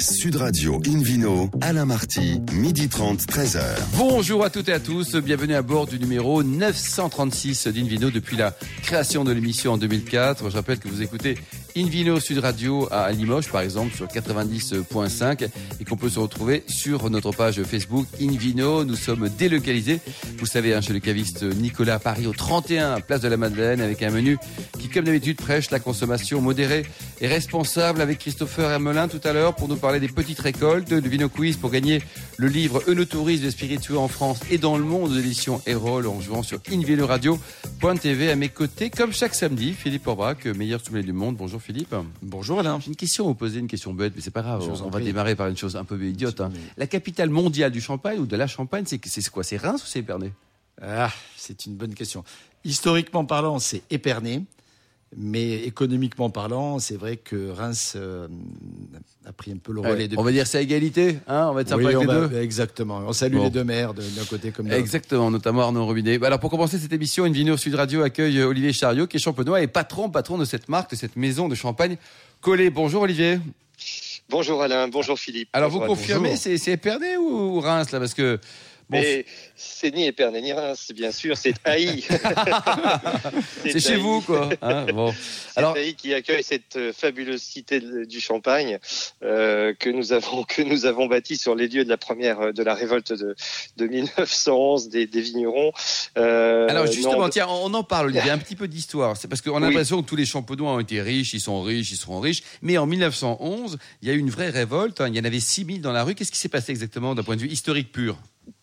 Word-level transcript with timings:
Sud 0.00 0.36
Radio 0.36 0.80
Invino, 0.86 1.50
Alain 1.60 1.84
Marty, 1.84 2.40
midi 2.52 2.88
30, 2.88 3.20
13h. 3.22 3.60
Bonjour 3.96 4.44
à 4.44 4.50
toutes 4.50 4.68
et 4.68 4.72
à 4.72 4.78
tous, 4.78 5.16
bienvenue 5.16 5.54
à 5.54 5.62
bord 5.62 5.86
du 5.86 5.98
numéro 5.98 6.42
936 6.42 7.66
d'Invino 7.68 8.10
depuis 8.10 8.36
la 8.36 8.54
création 8.82 9.24
de 9.24 9.32
l'émission 9.32 9.72
en 9.72 9.78
2004. 9.78 10.50
Je 10.50 10.54
rappelle 10.54 10.78
que 10.78 10.88
vous 10.88 11.02
écoutez 11.02 11.36
Invino 11.78 12.18
Sud 12.18 12.38
Radio 12.38 12.88
à 12.90 13.12
Limoges, 13.12 13.52
par 13.52 13.60
exemple, 13.60 13.94
sur 13.94 14.06
90.5 14.06 15.48
et 15.80 15.84
qu'on 15.84 15.96
peut 15.96 16.08
se 16.08 16.18
retrouver 16.18 16.64
sur 16.66 17.08
notre 17.08 17.30
page 17.30 17.62
Facebook 17.62 18.04
Invino. 18.20 18.84
Nous 18.84 18.96
sommes 18.96 19.28
délocalisés, 19.28 20.00
vous 20.38 20.46
savez, 20.46 20.74
hein, 20.74 20.80
chez 20.80 20.92
le 20.92 20.98
caviste 20.98 21.44
Nicolas 21.44 22.00
Paris, 22.00 22.26
au 22.26 22.32
31 22.32 23.00
Place 23.00 23.20
de 23.20 23.28
la 23.28 23.36
Madeleine, 23.36 23.80
avec 23.80 24.02
un 24.02 24.10
menu 24.10 24.38
qui, 24.80 24.88
comme 24.88 25.04
d'habitude, 25.04 25.36
prêche 25.36 25.70
la 25.70 25.78
consommation 25.78 26.40
modérée 26.40 26.84
et 27.20 27.28
responsable 27.28 28.00
avec 28.00 28.18
Christopher 28.18 28.72
Hermelin 28.72 29.06
tout 29.06 29.20
à 29.22 29.32
l'heure 29.32 29.54
pour 29.54 29.68
nous 29.68 29.76
parler 29.76 30.00
des 30.00 30.08
petites 30.08 30.40
récoltes, 30.40 30.88
de 30.88 31.08
Vino 31.08 31.28
Quiz 31.28 31.58
pour 31.58 31.70
gagner 31.70 32.02
le 32.38 32.48
livre 32.48 32.82
Eunotourisme 32.88 33.44
et 33.44 33.50
spiritueux 33.52 33.98
en 33.98 34.08
France 34.08 34.40
et 34.50 34.58
dans 34.58 34.76
le 34.76 34.84
monde 34.84 35.12
de 35.12 35.16
l'édition 35.16 35.62
Erol 35.66 36.08
en 36.08 36.20
jouant 36.20 36.42
sur 36.42 36.58
invinoradio.tv 36.72 38.30
à 38.32 38.36
mes 38.36 38.48
côtés, 38.48 38.90
comme 38.90 39.12
chaque 39.12 39.36
samedi, 39.36 39.74
Philippe 39.74 40.08
Orbrac, 40.08 40.44
meilleur 40.46 40.80
sommelier 40.84 41.04
du 41.04 41.12
monde. 41.12 41.36
Bonjour 41.36 41.60
Philippe. 41.60 41.67
Bonjour 42.22 42.60
Alain. 42.60 42.80
J'ai 42.80 42.88
une 42.88 42.96
question 42.96 43.24
à 43.24 43.28
vous 43.28 43.34
poser, 43.34 43.58
une 43.60 43.68
question 43.68 43.92
bête, 43.92 44.14
mais 44.16 44.22
c'est 44.22 44.30
pas 44.30 44.42
grave. 44.42 44.62
On 44.84 44.90
va 44.90 45.00
démarrer 45.00 45.36
par 45.36 45.48
une 45.48 45.56
chose 45.56 45.76
un 45.76 45.84
peu 45.84 46.02
idiote. 46.02 46.40
Hein. 46.40 46.50
La 46.76 46.86
capitale 46.86 47.30
mondiale 47.30 47.70
du 47.70 47.80
champagne 47.80 48.18
ou 48.18 48.26
de 48.26 48.36
la 48.36 48.46
champagne, 48.46 48.84
c'est 48.86 49.28
quoi? 49.30 49.44
C'est 49.44 49.58
Reims 49.58 49.82
ou 49.82 49.86
c'est 49.86 49.98
Épernay? 49.98 50.32
Ah, 50.80 51.12
c'est 51.36 51.66
une 51.66 51.74
bonne 51.74 51.94
question. 51.94 52.24
Historiquement 52.64 53.24
parlant, 53.24 53.58
c'est 53.58 53.82
Épernay. 53.90 54.42
Mais 55.16 55.54
économiquement 55.64 56.28
parlant, 56.28 56.78
c'est 56.78 56.96
vrai 56.96 57.16
que 57.16 57.50
Reims 57.50 57.94
euh, 57.96 58.28
a 59.24 59.32
pris 59.32 59.50
un 59.50 59.56
peu 59.56 59.72
le 59.72 59.80
relais. 59.80 60.08
On 60.18 60.22
va 60.22 60.32
dire 60.32 60.46
c'est 60.46 60.58
à 60.58 60.60
égalité, 60.60 61.18
hein 61.26 61.48
on 61.50 61.54
va 61.54 61.62
être 61.62 61.70
sympa 61.70 61.88
avec 61.88 62.00
les 62.00 62.06
deux. 62.06 62.38
Exactement. 62.38 63.00
On 63.06 63.14
salue 63.14 63.38
les 63.38 63.48
deux 63.48 63.64
maires 63.64 63.94
d'un 63.94 64.02
côté 64.28 64.50
comme 64.50 64.66
de 64.66 64.70
l'autre. 64.70 64.80
Exactement, 64.80 65.30
notamment 65.30 65.62
Arnaud 65.62 65.86
Robinet. 65.86 66.22
Alors 66.22 66.38
pour 66.38 66.50
commencer 66.50 66.78
cette 66.78 66.92
émission, 66.92 67.24
une 67.24 67.32
Vino 67.32 67.56
Sud 67.56 67.74
Radio 67.74 68.02
accueille 68.02 68.42
Olivier 68.42 68.74
Chariot, 68.74 69.06
qui 69.06 69.16
est 69.16 69.20
champenois 69.20 69.62
et 69.62 69.66
patron, 69.66 70.10
patron 70.10 70.36
de 70.36 70.44
cette 70.44 70.68
marque, 70.68 70.90
de 70.90 70.96
cette 70.96 71.16
maison 71.16 71.48
de 71.48 71.54
champagne 71.54 71.96
collée. 72.42 72.68
Bonjour 72.68 73.02
Olivier. 73.02 73.38
Bonjour 74.28 74.62
Alain, 74.62 74.88
bonjour 74.88 75.18
Philippe. 75.18 75.48
Alors 75.54 75.70
vous 75.70 75.80
confirmez, 75.80 76.36
c'est 76.36 76.68
Épernay 76.68 77.16
ou 77.16 77.60
Reims 77.60 77.92
là? 77.92 77.98
Parce 77.98 78.12
que 78.12 78.38
mais 78.90 79.24
c'est 79.56 79.94
ni 79.94 80.06
Épernay 80.06 80.40
ni 80.40 80.52
Reims, 80.52 80.92
bien 80.94 81.12
sûr, 81.12 81.36
c'est 81.36 81.54
Haï. 81.64 82.02
c'est 83.62 83.80
chez 83.80 83.96
vous, 83.96 84.20
quoi. 84.22 84.48
Hein 84.62 84.86
bon. 84.92 85.14
Alors 85.56 85.74
Haï 85.76 85.94
qui 85.94 86.14
accueille 86.14 86.42
cette 86.42 86.76
euh, 86.76 86.92
fabuleuse 86.92 87.42
cité 87.42 87.80
du 87.80 88.20
Champagne 88.20 88.78
euh, 89.22 89.74
que 89.78 89.90
nous 89.90 90.12
avons 90.12 90.44
que 90.44 90.62
nous 90.62 90.86
avons 90.86 91.06
bâtie 91.06 91.36
sur 91.36 91.54
les 91.54 91.68
lieux 91.68 91.84
de 91.84 91.88
la 91.88 91.96
première 91.96 92.40
euh, 92.40 92.52
de 92.52 92.62
la 92.62 92.74
révolte 92.74 93.12
de, 93.12 93.34
de 93.76 93.86
1911 93.86 94.88
des, 94.88 95.06
des 95.06 95.20
vignerons. 95.20 95.72
Euh, 96.16 96.68
Alors 96.68 96.86
justement, 96.86 97.28
tiens, 97.28 97.46
on 97.48 97.72
en 97.74 97.82
parle. 97.82 98.10
Il 98.14 98.16
y 98.16 98.30
a 98.30 98.32
un 98.32 98.38
petit 98.38 98.56
peu 98.56 98.68
d'histoire. 98.68 99.16
C'est 99.16 99.28
parce 99.28 99.40
qu'on 99.40 99.56
a 99.56 99.60
l'impression 99.60 100.02
que 100.02 100.08
tous 100.08 100.16
les 100.16 100.26
champenois 100.26 100.72
ont 100.72 100.80
été 100.80 101.00
riches, 101.02 101.34
ils 101.34 101.40
sont 101.40 101.62
riches, 101.62 101.90
ils 101.92 101.96
seront 101.96 102.20
riches. 102.20 102.42
Mais 102.62 102.78
en 102.78 102.86
1911, 102.86 103.78
il 104.02 104.08
y 104.08 104.10
a 104.10 104.14
eu 104.14 104.18
une 104.18 104.30
vraie 104.30 104.50
révolte. 104.50 105.00
Hein. 105.00 105.08
Il 105.08 105.16
y 105.16 105.20
en 105.20 105.24
avait 105.24 105.40
6000 105.40 105.80
dans 105.80 105.92
la 105.92 106.04
rue. 106.04 106.14
Qu'est-ce 106.14 106.32
qui 106.32 106.38
s'est 106.38 106.48
passé 106.48 106.72
exactement 106.72 107.14
d'un 107.14 107.22
point 107.22 107.36
de 107.36 107.42
vue 107.42 107.48
historique 107.48 107.92
pur? 107.92 108.16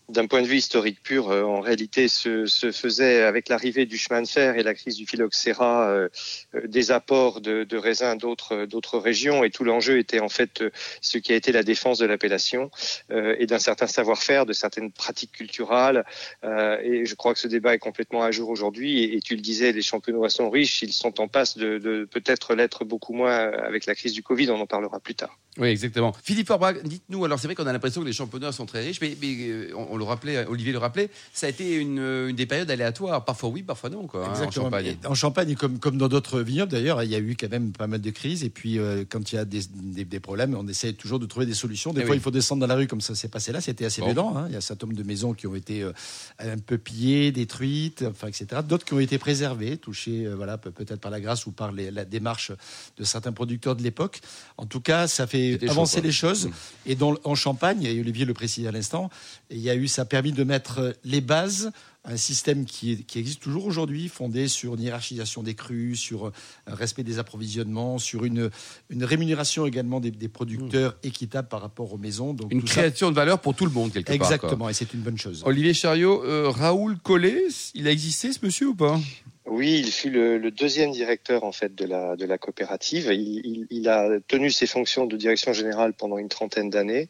D'un 0.08 0.26
point 0.26 0.40
de 0.40 0.46
vue 0.46 0.56
historique 0.56 1.02
pur, 1.02 1.30
euh, 1.30 1.42
en 1.42 1.60
réalité, 1.60 2.06
se, 2.06 2.46
se 2.46 2.70
faisait 2.70 3.22
avec 3.22 3.48
l'arrivée 3.48 3.86
du 3.86 3.98
chemin 3.98 4.22
de 4.22 4.28
fer 4.28 4.56
et 4.56 4.62
la 4.62 4.74
crise 4.74 4.96
du 4.96 5.06
phylloxéra 5.06 5.88
euh, 5.88 6.08
euh, 6.54 6.66
des 6.66 6.92
apports 6.92 7.40
de, 7.40 7.76
raisins 7.76 8.16
d'autres 8.16 8.64
d'autres 8.64 8.98
régions, 8.98 9.44
et 9.44 9.50
tout 9.50 9.64
l'enjeu 9.64 9.98
était 9.98 10.20
en 10.20 10.28
fait 10.28 10.64
ce 11.00 11.18
qui 11.18 11.32
a 11.32 11.36
été 11.36 11.52
la 11.52 11.62
défense 11.62 11.98
de 11.98 12.06
l'appellation 12.06 12.70
et 13.10 13.46
d'un 13.46 13.58
certain 13.58 13.86
savoir-faire, 13.86 14.46
de 14.46 14.54
certaines 14.54 14.90
pratiques 14.90 15.32
culturelles. 15.32 16.04
et 16.42 17.04
je 17.04 17.14
crois 17.14 17.34
que 17.34 17.38
ce 17.38 17.48
débat 17.48 17.74
est 17.74 17.78
complètement 17.78 18.22
à 18.22 18.30
jour 18.30 18.48
aujourd'hui. 18.48 19.04
Et, 19.04 19.20
tu 19.20 19.34
le 19.34 19.42
disais, 19.42 19.72
les 19.72 19.82
champenois 19.82 20.30
sont 20.30 20.48
riches, 20.48 20.82
ils 20.82 20.92
sont 20.92 21.20
en 21.20 21.28
passe 21.28 21.58
de, 21.58 21.78
de 21.78 22.04
peut-être 22.04 22.54
l'être 22.54 22.84
beaucoup 22.84 23.12
moins 23.12 23.52
avec 23.52 23.86
la 23.86 23.94
crise 23.94 24.14
du 24.14 24.22
Covid. 24.22 24.50
On 24.50 24.60
en 24.60 24.66
parlera 24.66 24.98
plus 25.00 25.14
tard. 25.14 25.36
Oui, 25.58 25.68
exactement. 25.68 26.14
Philippe 26.22 26.50
Orbach, 26.50 26.74
dites-nous. 26.84 27.24
Alors 27.24 27.38
c'est 27.38 27.46
vrai 27.46 27.54
qu'on 27.54 27.66
a 27.66 27.72
l'impression 27.72 28.02
que 28.02 28.06
les 28.06 28.12
champenois 28.12 28.52
sont 28.52 28.66
très 28.66 28.82
riches, 28.82 29.00
mais, 29.00 29.16
mais 29.20 29.72
on, 29.74 29.94
on 29.94 29.96
le 29.96 30.04
rappelait, 30.04 30.46
Olivier 30.46 30.72
le 30.72 30.78
rappelait, 30.78 31.10
ça 31.32 31.46
a 31.46 31.50
été 31.50 31.74
une, 31.76 31.98
une, 31.98 32.36
des 32.36 32.46
périodes 32.46 32.70
aléatoires. 32.70 33.24
Parfois 33.24 33.48
oui, 33.48 33.62
parfois 33.62 33.90
non. 33.90 34.06
Quoi, 34.06 34.26
hein, 34.26 34.46
en 34.46 34.50
Champagne. 34.50 34.96
En 35.04 35.14
Champagne, 35.14 35.54
comme, 35.54 35.78
comme 35.78 35.96
dans 35.96 36.08
d'autres 36.08 36.40
vignobles 36.40 36.72
d'ailleurs, 36.72 37.02
il 37.02 37.10
y 37.10 37.14
a 37.14 37.18
eu 37.18 37.36
quand 37.38 37.50
même 37.50 37.72
pas 37.72 37.86
mal 37.86 38.00
de 38.00 38.10
crises. 38.10 38.44
Et 38.44 38.50
puis 38.50 38.78
euh, 38.78 39.04
quand 39.08 39.32
il 39.32 39.36
y 39.36 39.38
a 39.38 39.44
des, 39.44 39.60
des, 39.74 40.04
des, 40.04 40.20
problèmes, 40.20 40.54
on 40.54 40.66
essaie 40.68 40.92
toujours 40.92 41.18
de 41.18 41.26
trouver 41.26 41.46
des 41.46 41.54
solutions. 41.54 41.92
Des 41.92 42.00
et 42.00 42.02
eh 42.02 42.06
fois, 42.06 42.12
oui. 42.12 42.18
il 42.18 42.22
faut 42.22 42.30
descendre 42.30 42.60
dans 42.60 42.66
la 42.66 42.74
rue, 42.74 42.86
comme 42.86 43.00
ça 43.00 43.14
s'est 43.14 43.28
passé 43.28 43.52
là. 43.52 43.60
C'était 43.60 43.84
assez 43.84 44.00
bon. 44.00 44.08
violent. 44.08 44.36
Hein. 44.36 44.44
Il 44.48 44.52
y 44.52 44.54
a 44.54 44.58
un 44.58 44.62
certain 44.62 44.86
nombre 44.86 44.98
de 44.98 45.04
maisons 45.04 45.32
qui 45.32 45.46
ont 45.46 45.54
été 45.54 45.82
euh, 45.82 45.92
un 46.38 46.58
peu 46.58 46.78
pillées, 46.78 47.32
détruites, 47.32 48.04
enfin, 48.08 48.28
etc. 48.28 48.60
D'autres 48.66 48.84
qui 48.84 48.94
ont 48.94 49.00
été 49.00 49.18
préservées, 49.18 49.78
touchées, 49.78 50.26
euh, 50.26 50.34
voilà, 50.34 50.58
peut-être 50.58 51.00
par 51.00 51.10
la 51.10 51.20
grâce 51.20 51.46
ou 51.46 51.52
par 51.52 51.72
les, 51.72 51.90
la 51.90 52.04
démarche 52.04 52.52
de 52.98 53.04
certains 53.04 53.32
producteurs 53.32 53.76
de 53.76 53.82
l'époque. 53.82 54.20
En 54.56 54.66
tout 54.66 54.80
cas, 54.80 55.06
ça 55.06 55.26
fait 55.26 55.45
avancer 55.68 56.00
les 56.00 56.12
choses. 56.12 56.50
Et 56.84 56.94
dans, 56.94 57.14
en 57.24 57.34
Champagne, 57.34 57.82
et 57.84 58.00
Olivier 58.00 58.24
le 58.24 58.34
précisait 58.34 58.68
à 58.68 58.72
l'instant, 58.72 59.10
il 59.50 59.60
y 59.60 59.70
a 59.70 59.74
eu, 59.74 59.88
ça 59.88 60.02
a 60.02 60.04
permis 60.04 60.32
de 60.32 60.44
mettre 60.44 60.96
les 61.04 61.20
bases 61.20 61.70
un 62.08 62.16
système 62.16 62.66
qui, 62.66 62.92
est, 62.92 62.96
qui 63.02 63.18
existe 63.18 63.42
toujours 63.42 63.66
aujourd'hui, 63.66 64.08
fondé 64.08 64.46
sur 64.46 64.74
une 64.74 64.82
hiérarchisation 64.82 65.42
des 65.42 65.54
crus, 65.54 65.98
sur 65.98 66.32
un 66.66 66.74
respect 66.74 67.02
des 67.02 67.18
approvisionnements, 67.18 67.98
sur 67.98 68.24
une, 68.24 68.50
une 68.90 69.04
rémunération 69.04 69.66
également 69.66 69.98
des, 69.98 70.12
des 70.12 70.28
producteurs 70.28 70.92
mmh. 70.92 71.06
équitable 71.08 71.48
par 71.48 71.60
rapport 71.60 71.92
aux 71.92 71.98
maisons. 71.98 72.32
Donc, 72.32 72.52
une 72.52 72.62
création 72.62 73.08
ça... 73.08 73.10
de 73.10 73.16
valeur 73.16 73.40
pour 73.40 73.54
tout 73.54 73.64
le 73.66 73.72
monde, 73.72 73.92
quelque 73.92 74.12
Exactement, 74.12 74.38
part. 74.38 74.68
Exactement, 74.68 74.68
et 74.68 74.72
c'est 74.72 74.94
une 74.94 75.00
bonne 75.00 75.18
chose. 75.18 75.42
Olivier 75.44 75.74
Chariot, 75.74 76.22
euh, 76.24 76.48
Raoul 76.48 76.96
Collet, 76.98 77.42
il 77.74 77.88
a 77.88 77.90
existé 77.90 78.32
ce 78.32 78.38
monsieur 78.42 78.68
ou 78.68 78.74
pas? 78.76 79.00
Oui, 79.46 79.78
il 79.78 79.92
fut 79.92 80.10
le, 80.10 80.38
le, 80.38 80.50
deuxième 80.50 80.90
directeur 80.90 81.44
en 81.44 81.52
fait 81.52 81.74
de 81.74 81.84
la 81.84 82.16
de 82.16 82.24
la 82.24 82.36
coopérative. 82.36 83.10
Il, 83.12 83.46
il, 83.46 83.66
il, 83.70 83.88
a 83.88 84.08
tenu 84.26 84.50
ses 84.50 84.66
fonctions 84.66 85.06
de 85.06 85.16
direction 85.16 85.52
générale 85.52 85.92
pendant 85.92 86.18
une 86.18 86.28
trentaine 86.28 86.68
d'années. 86.68 87.08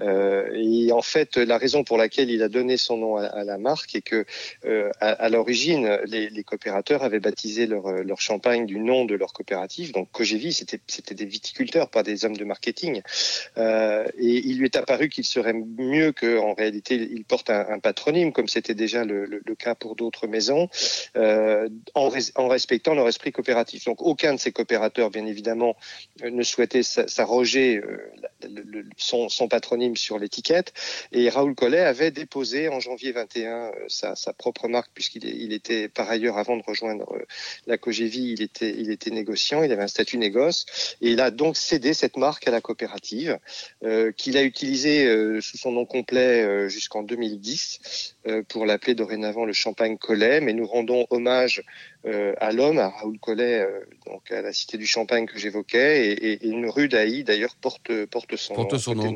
Euh, 0.00 0.48
et 0.54 0.92
en 0.92 1.02
fait, 1.02 1.36
la 1.36 1.58
raison 1.58 1.84
pour 1.84 1.96
laquelle 1.96 2.30
il 2.30 2.42
a 2.42 2.48
donné 2.48 2.76
son 2.76 2.98
nom 2.98 3.16
à, 3.16 3.24
à 3.24 3.44
la 3.44 3.58
marque 3.58 3.94
est 3.94 4.02
que 4.02 4.24
euh, 4.64 4.90
à, 5.00 5.10
à 5.12 5.28
l'origine, 5.28 5.98
les, 6.04 6.28
les, 6.28 6.44
coopérateurs 6.44 7.02
avaient 7.02 7.20
baptisé 7.20 7.66
leur, 7.66 7.90
leur 7.90 8.20
champagne 8.20 8.66
du 8.66 8.78
nom 8.78 9.04
de 9.04 9.14
leur 9.14 9.32
coopérative. 9.32 9.92
Donc 9.92 10.10
Cogevi, 10.12 10.52
c'était 10.52 10.80
c'était 10.86 11.14
des 11.14 11.24
viticulteurs, 11.24 11.90
pas 11.90 12.02
des 12.02 12.24
hommes 12.24 12.36
de 12.36 12.44
marketing. 12.44 13.02
Euh, 13.56 14.06
et 14.18 14.46
il 14.46 14.58
lui 14.58 14.66
est 14.66 14.76
apparu 14.76 15.08
qu'il 15.08 15.24
serait 15.24 15.54
mieux 15.54 16.12
que, 16.12 16.38
en 16.38 16.54
réalité, 16.54 16.94
il 16.94 17.24
porte 17.24 17.50
un, 17.50 17.66
un 17.68 17.78
patronyme, 17.78 18.32
comme 18.32 18.48
c'était 18.48 18.74
déjà 18.74 19.04
le, 19.04 19.24
le, 19.24 19.40
le, 19.44 19.54
cas 19.54 19.74
pour 19.74 19.96
d'autres 19.96 20.26
maisons. 20.26 20.68
En, 21.94 22.10
en, 22.36 22.48
respectant 22.48 22.94
leur 22.94 23.08
esprit 23.08 23.32
coopératif. 23.32 23.84
Donc 23.84 24.02
aucun 24.02 24.34
de 24.34 24.40
ces 24.40 24.52
coopérateurs, 24.52 25.10
bien 25.10 25.26
évidemment, 25.26 25.76
euh, 26.22 26.30
ne 26.30 26.42
souhaitait 26.42 26.82
s'arroger 26.82 27.76
euh, 27.76 28.12
son, 28.96 29.28
son, 29.28 29.48
patronyme 29.48 29.96
sur 29.96 30.18
l'étiquette. 30.18 30.72
Et 31.12 31.28
Raoul 31.28 31.54
Collet 31.54 31.80
avait 31.80 32.10
déposé 32.10 32.68
en 32.68 32.80
janvier 32.80 33.12
21 33.12 33.48
euh, 33.48 33.70
sa, 33.88 34.14
sa, 34.16 34.32
propre 34.32 34.68
marque, 34.68 34.90
puisqu'il 34.94 35.24
il 35.24 35.52
était 35.52 35.88
par 35.88 36.10
ailleurs, 36.10 36.38
avant 36.38 36.56
de 36.56 36.62
rejoindre 36.62 37.12
euh, 37.14 37.24
la 37.66 37.78
Cogevi, 37.78 38.32
il 38.32 38.42
était, 38.42 38.70
il 38.70 38.90
était 38.90 39.10
négociant, 39.10 39.62
il 39.62 39.72
avait 39.72 39.82
un 39.82 39.88
statut 39.88 40.18
négoce. 40.18 40.96
Et 41.00 41.10
il 41.10 41.20
a 41.20 41.30
donc 41.30 41.56
cédé 41.56 41.94
cette 41.94 42.16
marque 42.16 42.46
à 42.48 42.50
la 42.50 42.60
coopérative, 42.60 43.38
euh, 43.84 44.12
qu'il 44.12 44.36
a 44.36 44.42
utilisée 44.42 45.08
sous 45.40 45.56
son 45.56 45.72
nom 45.72 45.86
complet 45.86 46.68
jusqu'en 46.68 47.02
2010 47.02 48.14
pour 48.48 48.66
l'appeler 48.66 48.94
dorénavant 48.94 49.44
le 49.44 49.52
Champagne 49.52 49.96
Collet. 49.98 50.40
Mais 50.40 50.52
nous 50.52 50.66
rendons 50.66 51.06
hommage 51.10 51.62
à 52.40 52.52
l'homme, 52.52 52.78
à 52.78 52.88
Raoul 52.88 53.18
Collet, 53.18 53.60
euh, 53.60 53.80
donc 54.06 54.30
à 54.30 54.40
la 54.40 54.52
cité 54.52 54.78
du 54.78 54.86
Champagne 54.86 55.26
que 55.26 55.38
j'évoquais, 55.38 56.08
et, 56.08 56.32
et, 56.32 56.46
une 56.46 56.68
rue 56.68 56.88
d'Aï 56.88 57.24
d'ailleurs 57.24 57.54
porte, 57.60 57.90
porte 58.06 58.36
son 58.36 58.54
porte 58.54 58.72
nom. 58.72 58.78
Son 58.78 58.94
nom 58.94 59.14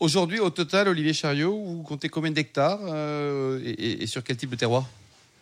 Aujourd'hui, 0.00 0.38
au 0.38 0.50
total, 0.50 0.88
Olivier 0.88 1.12
Chariot, 1.12 1.56
vous 1.56 1.82
comptez 1.82 2.08
combien 2.08 2.30
d'hectares 2.30 2.80
euh, 2.84 3.60
et, 3.64 4.02
et, 4.02 4.06
sur 4.06 4.22
quel 4.22 4.36
type 4.36 4.50
de 4.50 4.56
terroir? 4.56 4.86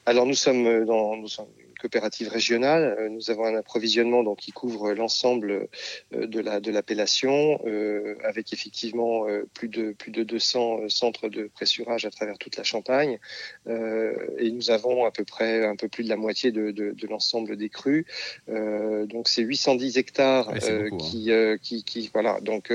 Alors 0.06 0.24
nous 0.24 0.34
sommes 0.34 0.86
dans 0.86 1.16
nous 1.16 1.28
sommes 1.28 1.48
coopérative 1.78 2.28
régionale. 2.28 2.96
Euh, 2.98 3.08
nous 3.08 3.30
avons 3.30 3.44
un 3.44 3.54
approvisionnement 3.54 4.22
donc 4.22 4.38
qui 4.38 4.52
couvre 4.52 4.92
l'ensemble 4.92 5.68
euh, 6.14 6.26
de 6.26 6.40
la 6.40 6.60
de 6.60 6.70
l'appellation, 6.70 7.60
euh, 7.66 8.16
avec 8.24 8.52
effectivement 8.52 9.26
plus 9.54 9.68
de 9.68 9.92
plus 9.92 10.10
de 10.10 10.22
200 10.22 10.88
centres 10.88 11.28
de 11.28 11.44
pressurage 11.54 12.04
à 12.04 12.10
travers 12.10 12.38
toute 12.38 12.56
la 12.56 12.64
Champagne, 12.64 13.18
et 13.66 14.50
nous 14.50 14.70
avons 14.70 15.04
à 15.04 15.10
peu 15.10 15.24
près 15.24 15.64
un 15.64 15.76
peu 15.76 15.88
plus 15.88 16.04
de 16.04 16.08
la 16.08 16.16
moitié 16.16 16.50
de, 16.50 16.70
de, 16.70 16.92
de 16.92 17.06
l'ensemble 17.06 17.56
des 17.56 17.68
crues. 17.68 18.06
donc 18.48 19.28
c'est 19.28 19.42
810 19.42 19.98
hectares 19.98 20.48
ouais, 20.48 20.90
beaucoup, 20.90 20.96
qui, 20.96 21.32
hein. 21.32 21.56
qui, 21.62 21.84
qui 21.84 22.10
voilà 22.12 22.40
donc 22.40 22.72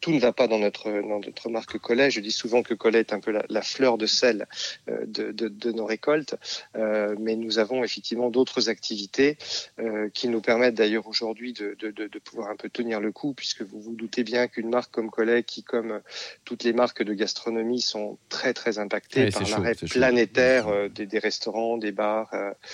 tout 0.00 0.10
ne 0.10 0.20
va 0.20 0.32
pas 0.32 0.48
dans 0.48 0.58
notre 0.58 0.90
dans 0.90 1.20
notre 1.20 1.48
marque 1.48 1.78
Collet. 1.78 2.10
Je 2.10 2.20
dis 2.20 2.32
souvent 2.32 2.62
que 2.62 2.74
Collet 2.74 3.00
est 3.00 3.12
un 3.12 3.20
peu 3.20 3.30
la, 3.30 3.44
la 3.48 3.62
fleur 3.62 3.98
de 3.98 4.06
sel 4.06 4.46
de, 4.86 5.32
de, 5.32 5.48
de, 5.48 5.72
nos 5.72 5.86
récoltes, 5.86 6.36
mais 6.74 7.36
nous 7.36 7.58
avons 7.58 7.84
effectivement 7.84 8.25
d'autres 8.30 8.68
activités 8.68 9.38
qui 10.14 10.28
nous 10.28 10.40
permettent 10.40 10.74
d'ailleurs 10.74 11.06
aujourd'hui 11.06 11.52
de, 11.52 11.76
de, 11.78 11.90
de, 11.90 12.18
pouvoir 12.18 12.50
un 12.50 12.56
peu 12.56 12.68
tenir 12.68 13.00
le 13.00 13.12
coup, 13.12 13.34
puisque 13.34 13.62
vous 13.62 13.80
vous 13.80 13.94
doutez 13.94 14.24
bien 14.24 14.48
qu'une 14.48 14.68
marque 14.68 14.92
comme 14.92 15.10
Collet, 15.10 15.42
qui 15.42 15.62
comme 15.62 16.00
toutes 16.44 16.64
les 16.64 16.72
marques 16.72 17.02
de 17.02 17.14
gastronomie 17.14 17.80
sont 17.80 18.18
très 18.28 18.54
très 18.54 18.78
impactées 18.78 19.30
par 19.30 19.48
l'arrêt 19.48 19.74
planétaire 19.74 20.90
des, 20.90 21.06
des, 21.06 21.18
restaurants, 21.18 21.76
des 21.76 21.92
bars 21.92 22.30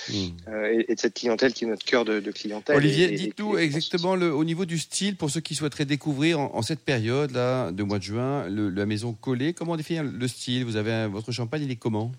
mmh. 0.09 0.13
et, 0.13 0.87
et, 0.89 0.95
de 0.95 1.01
cette 1.01 1.15
clientèle 1.15 1.53
qui 1.53 1.65
est 1.65 1.69
notre 1.69 1.85
cœur 1.85 2.05
de, 2.05 2.21
clientèle. 2.31 2.77
Olivier, 2.77 3.11
dites-nous 3.11 3.59
exactement 3.59 4.17
le, 4.17 4.33
au 4.35 4.45
niveau 4.45 4.65
du 4.65 4.79
style 4.79 5.17
pour 5.17 5.31
ceux 5.31 5.41
qui 5.41 5.55
souhaiteraient 5.55 5.85
découvrir 5.85 6.41
en, 6.41 6.63
cette 6.63 6.81
période 6.81 7.33
là 7.33 7.73
de 7.73 7.83
mois 7.83 7.99
de 7.99 8.05
juin 8.05 8.47
la 8.49 8.87
maison 8.87 9.13
collée. 9.13 9.53
Comment 9.53 9.77
définir 9.77 10.05
le 10.05 10.29
style? 10.29 10.65
Vous 10.65 10.77
avez 10.77 11.07
votre 11.09 11.33
champagne, 11.33 11.63
il 11.63 11.71
est 11.71 11.77
comment? 11.77 12.13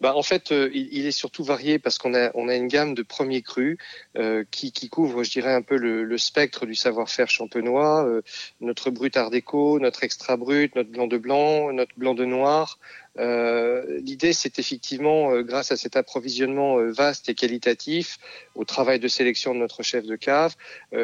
Bah, 0.00 0.14
en 0.14 0.22
fait, 0.22 0.52
euh, 0.52 0.70
il, 0.74 1.06
est 1.06 1.10
surtout 1.10 1.42
varié 1.42 1.78
parce 1.78 1.96
qu'on 1.96 2.14
a, 2.14 2.30
on 2.34 2.48
a 2.48 2.54
une 2.54 2.68
gamme 2.68 2.94
de 2.94 3.02
premiers 3.02 3.40
crus 3.40 3.78
euh, 4.18 4.44
qui, 4.50 4.70
qui, 4.70 4.90
couvre, 4.90 5.24
je 5.24 5.30
dirais, 5.30 5.54
un 5.54 5.62
peu 5.62 5.76
le, 5.76 6.04
le 6.04 6.18
spectre 6.18 6.66
du 6.66 6.74
savoir-faire 6.74 7.30
champenois. 7.30 8.04
Euh, 8.04 8.22
notre 8.60 8.90
brut 8.90 9.16
art 9.16 9.30
déco, 9.30 9.78
notre 9.78 10.04
extra 10.04 10.36
brut, 10.36 10.74
notre 10.76 10.90
blanc 10.90 11.06
de 11.06 11.16
blanc, 11.16 11.72
notre 11.72 11.94
blanc 11.96 12.14
de 12.14 12.26
noir, 12.26 12.78
euh, 13.18 14.00
l'idée, 14.00 14.32
c'est 14.32 14.58
effectivement, 14.58 15.32
euh, 15.32 15.42
grâce 15.42 15.72
à 15.72 15.76
cet 15.76 15.96
approvisionnement 15.96 16.78
euh, 16.78 16.92
vaste 16.92 17.28
et 17.28 17.34
qualitatif, 17.34 18.18
au 18.54 18.64
travail 18.64 19.00
de 19.00 19.08
sélection 19.08 19.54
de 19.54 19.58
notre 19.58 19.82
chef 19.82 20.06
de 20.06 20.16
cave, 20.16 20.54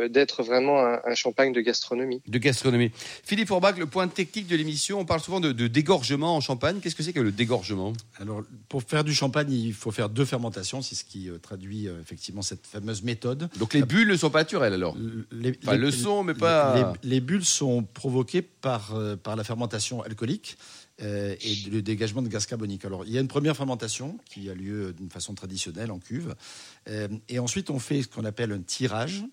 d'être 0.09 0.43
vraiment 0.43 0.79
un, 0.79 1.14
champagne 1.14 1.53
de 1.53 1.61
gastronomie. 1.61 2.23
De 2.26 2.38
gastronomie. 2.38 2.91
Philippe 3.25 3.49
Forbach, 3.49 3.76
le 3.76 3.87
point 3.87 4.09
technique 4.09 4.47
de 4.47 4.56
l'émission, 4.56 5.00
on 5.00 5.05
parle 5.05 5.20
souvent 5.20 5.41
de, 5.41 5.53
dégorgement 5.53 6.37
en 6.37 6.41
champagne. 6.41 6.81
Qu'est-ce 6.81 6.97
que 6.97 7.03
c'est 7.03 7.12
que 7.12 7.20
le 7.20 7.32
dégorgement? 7.32 7.93
Alors, 8.19 8.43
pour 8.69 8.82
faire 8.82 9.05
du 9.05 9.12
champagne, 9.12 9.53
il 9.53 9.75
faut 9.75 9.91
faire 9.91 10.08
deux 10.08 10.25
fermentations. 10.25 10.81
C'est 10.81 10.94
ce 10.94 11.05
qui 11.05 11.29
traduit 11.43 11.88
effectivement 12.00 12.43
cette 12.43 12.67
fameuse 12.67 13.03
méthode. 13.03 13.50
Donc 13.58 13.75
les 13.75 13.82
bulles 13.82 14.08
ne 14.08 14.17
sont 14.17 14.31
pas 14.31 14.41
naturelles 14.41 14.73
alors? 14.73 14.97
Les, 15.31 15.58
enfin, 15.62 15.76
le 15.76 15.91
sont, 15.91 16.25
mais 16.25 16.35
pas. 16.35 16.97
Les, 17.03 17.11
les, 17.11 17.20
bulles 17.20 17.44
sont 17.44 17.82
provoquées 17.82 18.43
par, 18.43 18.94
par 19.23 19.37
la 19.37 19.44
fermentation 19.44 20.03
alcoolique. 20.03 20.56
Euh, 21.03 21.35
et 21.41 21.71
le 21.71 21.83
dégagement 21.83 22.23
de 22.23 22.29
gaz 22.29 22.47
carbonique. 22.47 22.85
Alors, 22.85 23.05
il 23.05 23.13
y 23.13 23.19
a 23.19 23.21
une 23.21 23.29
première 23.29 23.57
fermentation 23.57 24.19
qui 24.25 24.49
a 24.49 24.55
lieu 24.55 24.93
d'une 24.93 25.11
façon 25.11 25.35
traditionnelle 25.35 25.91
en 25.91 25.99
cuve. 25.99 26.35
Euh, 26.89 27.09
et 27.29 27.39
ensuite, 27.39 27.71
on 27.71 27.79
fait 27.79 28.03
ce 28.03 28.09
qu'on 28.09 28.25
appelle 28.25 28.53
un 28.53 28.61
tirage 28.61 29.25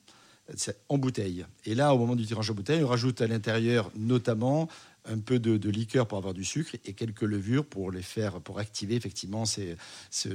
en 0.88 0.98
bouteille. 0.98 1.45
Et 1.66 1.75
là, 1.75 1.94
au 1.94 2.00
moment 2.00 2.16
du 2.16 2.25
tirage 2.25 2.50
en 2.50 2.56
bouteille, 2.56 2.83
on 2.83 2.88
rajoute 2.88 3.21
à 3.21 3.27
l'intérieur 3.27 3.92
notamment 3.95 4.68
un 5.06 5.19
peu 5.19 5.38
de, 5.39 5.69
liqueur 5.69 6.07
pour 6.07 6.18
avoir 6.18 6.33
du 6.33 6.44
sucre 6.44 6.75
et 6.86 6.94
quelques 6.94 7.21
levures 7.21 7.66
pour 7.66 7.92
les 7.92 8.01
faire, 8.01 8.39
pour 8.42 8.60
activer 8.60 8.95
effectivement 8.95 9.45
ces, 9.45 9.77
ce, 10.10 10.30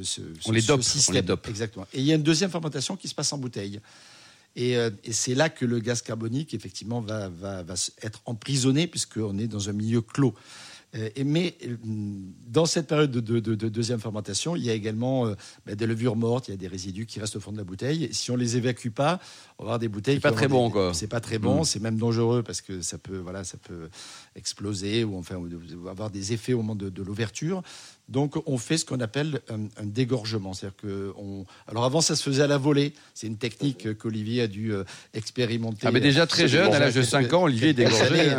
on 0.47 0.53
les 0.53 0.63
dope. 0.63 0.83
On 1.09 1.13
les 1.13 1.23
dope. 1.23 1.49
Exactement. 1.49 1.87
Et 1.93 2.01
il 2.01 2.05
y 2.05 2.13
a 2.13 2.15
une 2.15 2.23
deuxième 2.23 2.51
fermentation 2.51 2.97
qui 2.97 3.09
se 3.09 3.15
passe 3.15 3.33
en 3.33 3.39
bouteille. 3.39 3.81
Et, 4.57 4.77
euh, 4.77 4.91
et 5.03 5.13
c'est 5.13 5.35
là 5.35 5.49
que 5.49 5.65
le 5.65 5.81
gaz 5.81 6.01
carbonique, 6.01 6.55
effectivement, 6.55 7.01
va, 7.01 7.29
va, 7.29 7.63
va 7.65 7.75
être 8.03 8.23
emprisonné 8.25 8.87
puisqu'on 8.87 9.37
est 9.39 9.49
dans 9.49 9.69
un 9.69 9.73
milieu 9.73 10.01
clos. 10.01 10.35
Euh, 10.95 11.09
mais 11.25 11.55
euh, 11.65 11.77
dans 12.47 12.67
cette 12.67 12.87
période 12.87 13.11
de, 13.11 13.55
deuxième 13.69 14.01
fermentation, 14.01 14.57
il 14.57 14.65
y 14.65 14.71
a 14.71 14.75
également 14.75 15.27
euh, 15.27 15.35
bah, 15.67 15.75
des 15.75 15.87
levures 15.87 16.17
mortes, 16.17 16.49
il 16.49 16.53
y 16.53 16.55
a 16.55 16.57
des 16.57 16.69
résidus 16.69 17.07
qui 17.07 17.21
restent 17.21 17.37
au 17.37 17.41
fond 17.41 17.53
de 17.53 17.57
la 17.57 17.65
bouteille. 17.65 18.09
Si 18.13 18.31
on 18.31 18.37
les 18.37 18.57
évacue 18.57 18.91
pas, 18.91 19.19
on 19.59 19.65
va 19.65 19.69
avoir 19.69 19.79
des 19.79 19.89
bouteilles. 19.89 20.17
C'est 20.17 20.21
pas 20.21 20.33
très 20.33 20.49
bon, 20.49 20.71
quoi. 20.71 20.95
C'est 20.95 21.09
pas 21.09 21.21
très 21.21 21.39
bon, 21.39 21.63
mm. 21.63 21.65
c'est 21.65 21.81
même 21.81 21.97
dangereux 21.97 22.43
parce 22.43 22.61
que 22.61 22.81
ça 22.81 22.99
peut, 22.99 23.19
voilà, 23.19 23.45
ça 23.45 23.59
peut 23.59 23.89
exploser 24.37 25.05
ou 25.05 25.17
enfin 25.17 25.41
avoir 25.89 26.11
des 26.11 26.33
effets 26.33 26.53
au 26.53 26.59
moment 26.59 26.77
de, 26.77 27.03
l'ouverture. 27.03 27.63
Donc, 28.09 28.35
on 28.47 28.59
fait 28.59 28.79
ce 28.79 28.85
qu'on 28.85 29.01
appelle 29.01 29.41
un, 29.49 29.87
dégorgement. 29.87 30.53
C'est-à-dire 30.53 30.77
que 30.77 31.13
on... 31.17 31.45
Alors, 31.69 31.85
avant, 31.85 32.01
ça 32.01 32.17
se 32.17 32.23
faisait 32.23 32.43
à 32.43 32.47
la 32.47 32.59
volée. 32.59 32.93
C'est 33.15 33.27
une 33.27 33.39
technique 33.39 33.97
qu'Olivier 33.99 34.43
a 34.43 34.47
dû 34.47 34.73
expérimenter. 35.15 35.87
Ah, 35.87 35.93
mais 35.93 36.01
déjà 36.01 36.27
très 36.27 36.49
jeune, 36.49 36.73
à 36.73 36.79
l'âge 36.79 36.95
de 36.95 37.03
5 37.03 37.33
ans, 37.33 37.45
Olivier 37.45 37.71
est 37.71 37.75
dégorgé. 37.75 38.31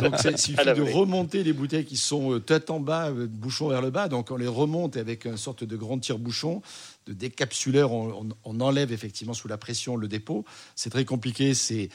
Donc, 0.00 0.14
il 0.24 0.38
suffit 0.38 0.64
de 0.64 0.82
remonter 0.82 1.42
les 1.42 1.52
bouteilles 1.52 1.84
qui 1.84 1.96
sont 1.96 2.32
euh, 2.32 2.40
tête 2.40 2.70
en 2.70 2.80
bas, 2.80 3.08
euh, 3.08 3.26
bouchon 3.26 3.68
vers 3.68 3.82
le 3.82 3.90
bas. 3.90 4.08
Donc 4.08 4.30
on 4.30 4.36
les 4.36 4.46
remonte 4.46 4.96
avec 4.96 5.24
une 5.24 5.36
sorte 5.36 5.64
de 5.64 5.76
grand 5.76 5.98
tire-bouchon 5.98 6.62
de 7.10 7.14
décapsuleur, 7.14 7.92
on, 7.92 8.60
enlève 8.60 8.92
effectivement 8.92 9.34
sous 9.34 9.48
la 9.48 9.58
pression 9.58 9.96
le 9.96 10.06
dépôt. 10.06 10.44
C'est 10.76 10.90
très 10.90 11.04
compliqué, 11.04 11.54
c'est 11.54 11.90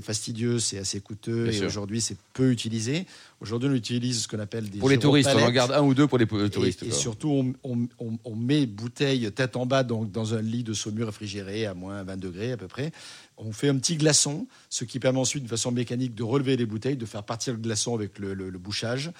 fastidieux, 0.00 0.60
c'est 0.60 0.78
assez 0.78 1.00
coûteux 1.00 1.52
et 1.52 1.64
aujourd'hui 1.64 2.00
c'est 2.00 2.16
peu 2.34 2.52
utilisé. 2.52 3.06
Aujourd'hui 3.40 3.68
on 3.68 3.74
utilise 3.74 4.22
ce 4.22 4.28
qu'on 4.28 4.38
appelle 4.38 4.70
des 4.70 4.78
pour 4.78 4.88
les 4.88 4.98
touristes. 4.98 5.30
On 5.34 5.42
en 5.42 5.50
garde 5.50 5.72
un 5.72 5.82
ou 5.82 5.94
deux 5.94 6.06
pour 6.06 6.18
les 6.18 6.26
touristes. 6.26 6.84
Et, 6.84 6.92
surtout 6.92 7.54
on, 7.64 8.36
met 8.36 8.66
bouteille 8.66 9.30
tête 9.32 9.56
en 9.56 9.66
bas 9.66 9.82
donc 9.82 10.12
dans 10.12 10.34
un 10.34 10.42
lit 10.42 10.62
de 10.62 10.72
saumure 10.72 11.06
réfrigéré 11.06 11.66
à 11.66 11.74
moins 11.74 12.02
20 12.04 12.16
degrés 12.16 12.52
à 12.52 12.56
peu 12.56 12.68
près. 12.68 12.92
On 13.42 13.52
fait 13.52 13.68
un 13.68 13.76
petit 13.76 13.96
glaçon, 13.96 14.46
ce 14.68 14.84
qui 14.84 14.98
permet 15.00 15.18
ensuite 15.18 15.44
de 15.44 15.48
façon 15.48 15.72
mécanique 15.72 16.14
de 16.14 16.22
relever 16.22 16.56
les 16.56 16.66
bouteilles, 16.66 16.96
de 16.96 17.06
faire 17.06 17.22
partir 17.22 17.54
le 17.54 17.58
glaçon 17.58 17.94
avec 17.94 18.18
le, 18.18 18.50
bouchage, 18.58 19.12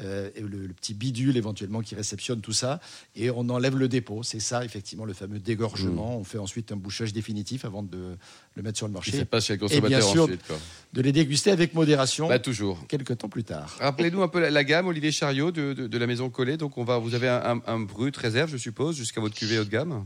euh, 0.00 0.30
et 0.34 0.40
le, 0.40 0.68
petit 0.68 0.94
bidule 0.94 1.36
éventuellement 1.36 1.80
qui 1.80 1.94
réceptionne 1.94 2.40
tout 2.40 2.52
ça, 2.52 2.80
et 3.14 3.30
on 3.30 3.48
enlève 3.48 3.76
le 3.76 3.88
dépôt. 3.88 4.22
C'est 4.22 4.40
ça 4.40 4.64
effectivement 4.64 5.04
le 5.04 5.12
fameux 5.12 5.38
dégorgement. 5.38 6.16
Mmh. 6.16 6.20
On 6.20 6.24
fait 6.24 6.38
ensuite 6.38 6.72
un 6.72 6.76
bouchage 6.76 7.12
définitif 7.12 7.64
avant 7.64 7.82
de 7.84 8.16
le 8.56 8.62
mettre 8.62 8.78
sur 8.78 8.88
le 8.88 8.92
marché. 8.92 9.24
pas 9.24 9.40
chez 9.40 9.54
le 9.54 9.60
consommateur 9.60 9.86
Et 9.86 9.88
bien 9.88 10.00
sûr, 10.00 10.28
de 10.28 11.02
les 11.02 11.12
déguster 11.12 11.52
avec 11.52 11.74
modération. 11.74 12.28
Bah, 12.28 12.40
toujours. 12.40 12.84
Quelques 12.88 13.18
temps 13.18 13.28
plus 13.28 13.44
tard. 13.44 13.76
Rappelez-nous 13.80 14.22
un 14.22 14.28
peu 14.28 14.48
la, 14.48 14.64
gamme, 14.64 14.88
Olivier 14.88 15.12
Chariot, 15.12 15.52
de, 15.52 15.98
la 15.98 16.06
maison 16.06 16.30
Collet. 16.30 16.56
Donc, 16.56 16.78
on 16.78 16.84
va, 16.84 16.98
vous 16.98 17.14
avez 17.14 17.28
un, 17.28 17.60
un 17.66 17.78
brut 17.78 18.16
réserve, 18.16 18.50
je 18.50 18.56
suppose, 18.56 18.96
jusqu'à 18.96 19.20
votre 19.20 19.36
cuvée 19.36 19.58
haut 19.58 19.64
de 19.64 19.70
gamme? 19.70 20.04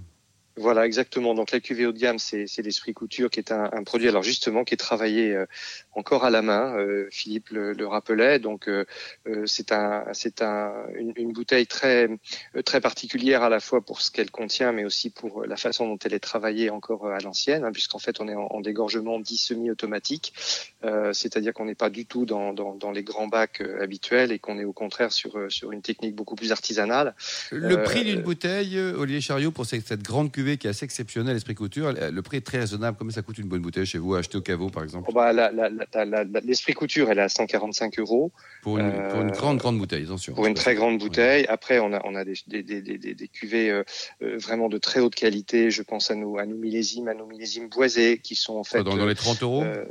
Voilà, 0.56 0.84
exactement. 0.84 1.34
Donc 1.34 1.50
la 1.50 1.60
cuvée 1.60 1.87
haut 1.87 1.93
de 1.93 1.99
gamme, 1.99 2.19
c'est 2.19 2.46
l'esprit 2.58 2.93
couture, 2.93 3.31
qui 3.31 3.40
est 3.40 3.52
un, 3.52 3.70
un, 3.72 3.82
produit 3.84 4.08
alors 4.08 4.22
justement 4.22 4.64
qui 4.64 4.75
est 4.75 4.76
travaillé 4.76 5.34
euh, 5.34 5.46
encore 5.93 6.25
à 6.25 6.31
la 6.31 6.43
main. 6.43 6.76
Euh, 6.76 7.08
Philippe 7.10 7.49
le, 7.50 7.72
le, 7.72 7.87
rappelait. 7.87 8.38
Donc 8.38 8.69
euh, 8.69 8.84
c'est 9.46 9.72
un, 9.72 10.04
c'est 10.12 10.43
un, 10.43 10.72
une, 10.94 11.14
une, 11.16 11.32
bouteille 11.32 11.66
très 11.66 12.08
très 12.66 12.82
particulière 12.82 13.43
à 13.43 13.49
la 13.49 13.60
fois 13.60 13.81
pour 13.81 14.02
ce 14.02 14.10
qu'elle 14.10 14.31
contient, 14.31 14.72
mais 14.72 14.84
aussi 14.84 15.08
pour 15.08 15.46
la 15.46 15.56
façon 15.56 15.88
dont 15.88 15.99
elle 16.04 16.12
est 16.12 16.20
travaillée 16.20 16.69
encore 16.69 17.06
à 17.06 17.19
l'ancienne, 17.20 17.64
hein, 17.64 17.72
puisqu'en 17.72 17.98
fait 17.98 18.20
on 18.20 18.28
est 18.28 18.34
en, 18.34 18.60
dégorgement 18.60 19.19
dit 19.19 19.38
semi-automatique, 19.38 20.34
c'est-à-dire 21.12 21.52
qu'on 21.52 21.64
n'est 21.64 21.75
pas 21.75 21.90
du 21.90 22.06
tout 22.06 22.26
dans, 22.26 22.52
dans, 22.52 22.75
dans, 22.75 22.93
les 22.93 23.02
grands 23.02 23.26
bacs 23.26 23.60
habituels 23.81 24.31
et 24.31 24.38
qu'on 24.38 24.58
est 24.58 24.64
au 24.64 24.72
contraire 24.72 25.12
sur 25.12 25.50
sur 25.50 25.72
une 25.72 25.82
technique 25.82 26.14
beaucoup 26.14 26.37
plus 26.37 26.52
artisanale. 26.52 27.14
Le 27.50 27.82
prix 27.82 28.05
d'une 28.05 28.22
bouteille, 28.22 28.78
Olivier 28.78 29.20
Chariot, 29.20 29.50
pour 29.50 29.66
cette, 29.66 29.87
cette 29.87 30.02
grande 30.02 30.31
cuvée 30.31 30.41
qui 30.58 30.66
est 30.66 30.70
assez 30.70 30.84
exceptionnel, 30.84 31.36
Esprit 31.36 31.54
Couture. 31.54 31.92
Le 31.92 32.22
prix 32.22 32.38
est 32.38 32.46
très 32.46 32.58
raisonnable. 32.58 32.96
Combien 32.98 33.12
ça 33.14 33.22
coûte 33.22 33.38
une 33.38 33.48
bonne 33.48 33.62
bouteille 33.62 33.86
chez 33.86 33.98
vous, 33.98 34.14
acheter 34.14 34.38
au 34.38 34.42
caveau, 34.42 34.68
par 34.68 34.82
exemple? 34.82 35.08
Oh, 35.10 35.12
bah, 35.12 35.32
L'Esprit 36.44 36.74
Couture, 36.74 37.10
elle 37.10 37.18
est 37.18 37.22
à 37.22 37.28
145 37.28 37.98
euros. 37.98 38.32
Pour 38.62 38.78
une, 38.78 38.93
pour 39.10 39.20
une, 39.20 39.31
grande, 39.31 39.58
grande 39.58 39.78
bouteille, 39.78 40.05
attention. 40.05 40.34
Pour 40.34 40.46
une 40.46 40.55
très 40.55 40.74
grande 40.74 40.98
bouteille. 40.98 41.46
Après, 41.48 41.78
on 41.81 41.93
a, 41.93 42.00
on 42.05 42.14
a 42.14 42.24
des, 42.24 42.34
des, 42.46 42.62
des, 42.62 42.81
des, 42.81 43.14
des 43.14 43.28
cuvées 43.28 43.70
euh, 43.70 43.82
euh, 44.22 44.36
vraiment 44.38 44.69
de 44.69 44.78
très 44.78 45.00
haute 45.00 45.14
qualité. 45.14 45.70
Je 45.70 45.82
pense 45.82 46.10
à 46.10 46.14
nos, 46.14 46.38
à 46.38 46.46
nos 46.46 46.56
millésimes, 46.56 47.08
à 47.08 47.14
nos 47.14 47.26
millésimes 47.26 47.69
boisés, 47.69 48.19
qui 48.19 48.34
sont 48.34 48.55
en 48.55 48.64
fait. 48.64 48.82
Dans, 48.82 48.96
dans 48.96 49.06
les 49.06 49.14
30 49.14 49.43
euros? 49.43 49.62
euh, 49.62 49.84